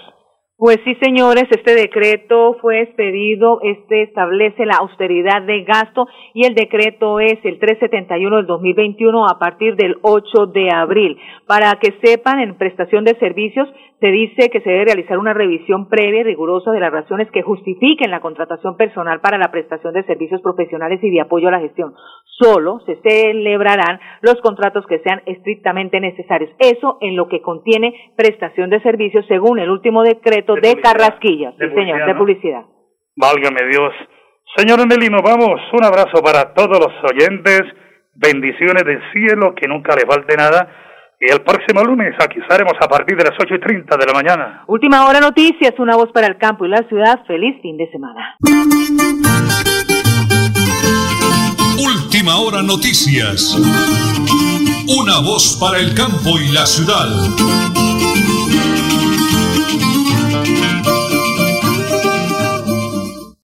Pues 0.57 0.79
sí, 0.85 0.95
señores, 1.01 1.43
este 1.51 1.75
decreto 1.75 2.55
fue 2.61 2.81
expedido, 2.83 3.59
este 3.61 4.03
establece 4.03 4.65
la 4.65 4.77
austeridad 4.77 5.41
de 5.41 5.65
gasto 5.65 6.07
y 6.33 6.45
el 6.45 6.55
decreto 6.55 7.19
es 7.19 7.43
el 7.43 7.59
371 7.59 8.37
del 8.37 8.45
2021 8.45 9.27
a 9.27 9.37
partir 9.37 9.75
del 9.75 9.97
8 10.01 10.45
de 10.53 10.69
abril. 10.73 11.17
Para 11.45 11.73
que 11.73 11.99
sepan, 12.01 12.39
en 12.39 12.57
prestación 12.57 13.03
de 13.03 13.19
servicios 13.19 13.67
se 13.99 14.07
dice 14.07 14.49
que 14.49 14.61
se 14.61 14.69
debe 14.69 14.85
realizar 14.85 15.17
una 15.17 15.33
revisión 15.33 15.89
previa 15.89 16.21
y 16.21 16.23
rigurosa 16.23 16.71
de 16.71 16.79
las 16.79 16.91
razones 16.91 17.29
que 17.31 17.41
justifiquen 17.41 18.11
la 18.11 18.21
contratación 18.21 18.77
personal 18.77 19.19
para 19.19 19.37
la 19.37 19.51
prestación 19.51 19.93
de 19.93 20.03
servicios 20.03 20.41
profesionales 20.41 21.03
y 21.03 21.09
de 21.09 21.21
apoyo 21.21 21.49
a 21.49 21.51
la 21.51 21.59
gestión. 21.59 21.95
Solo 22.37 22.79
se 22.85 22.97
celebrarán 22.97 23.99
los 24.21 24.35
contratos 24.41 24.85
que 24.85 24.99
sean 24.99 25.21
estrictamente 25.25 25.99
necesarios. 25.99 26.51
Eso 26.59 26.97
en 27.01 27.15
lo 27.15 27.27
que 27.27 27.41
contiene 27.41 27.93
prestación 28.15 28.69
de 28.69 28.81
servicios 28.81 29.25
según 29.27 29.59
el 29.59 29.69
último 29.69 30.03
decreto 30.03 30.44
de, 30.53 30.81
Carrasquilla, 30.81 31.51
sí, 31.57 31.69
señor, 31.73 32.05
de 32.05 32.15
publicidad. 32.15 32.61
Válgame 33.15 33.67
Dios. 33.69 33.93
Señor 34.55 34.85
Nelino, 34.87 35.21
vamos, 35.23 35.59
un 35.73 35.83
abrazo 35.83 36.21
para 36.23 36.53
todos 36.53 36.79
los 36.79 36.93
oyentes, 37.11 37.63
bendiciones 38.13 38.83
del 38.85 39.01
cielo, 39.11 39.55
que 39.55 39.67
nunca 39.67 39.95
le 39.95 40.05
falte 40.05 40.37
nada 40.37 40.69
y 41.19 41.31
el 41.31 41.41
próximo 41.41 41.81
lunes 41.83 42.13
aquí 42.19 42.39
estaremos 42.39 42.73
a 42.79 42.87
partir 42.87 43.17
de 43.17 43.23
las 43.23 43.33
8 43.39 43.55
y 43.55 43.59
30 43.59 43.97
de 43.97 44.05
la 44.05 44.13
mañana. 44.13 44.63
Última 44.67 45.07
hora 45.07 45.19
noticias, 45.19 45.73
una 45.79 45.95
voz 45.95 46.11
para 46.11 46.27
el 46.27 46.37
campo 46.37 46.65
y 46.65 46.69
la 46.69 46.83
ciudad. 46.89 47.25
Feliz 47.25 47.55
fin 47.61 47.77
de 47.77 47.89
semana. 47.89 48.35
Última 51.79 52.37
hora 52.37 52.61
noticias. 52.61 53.55
Una 54.99 55.19
voz 55.21 55.57
para 55.59 55.79
el 55.79 55.95
campo 55.95 56.37
y 56.37 56.51
la 56.53 56.65
ciudad. 56.65 57.07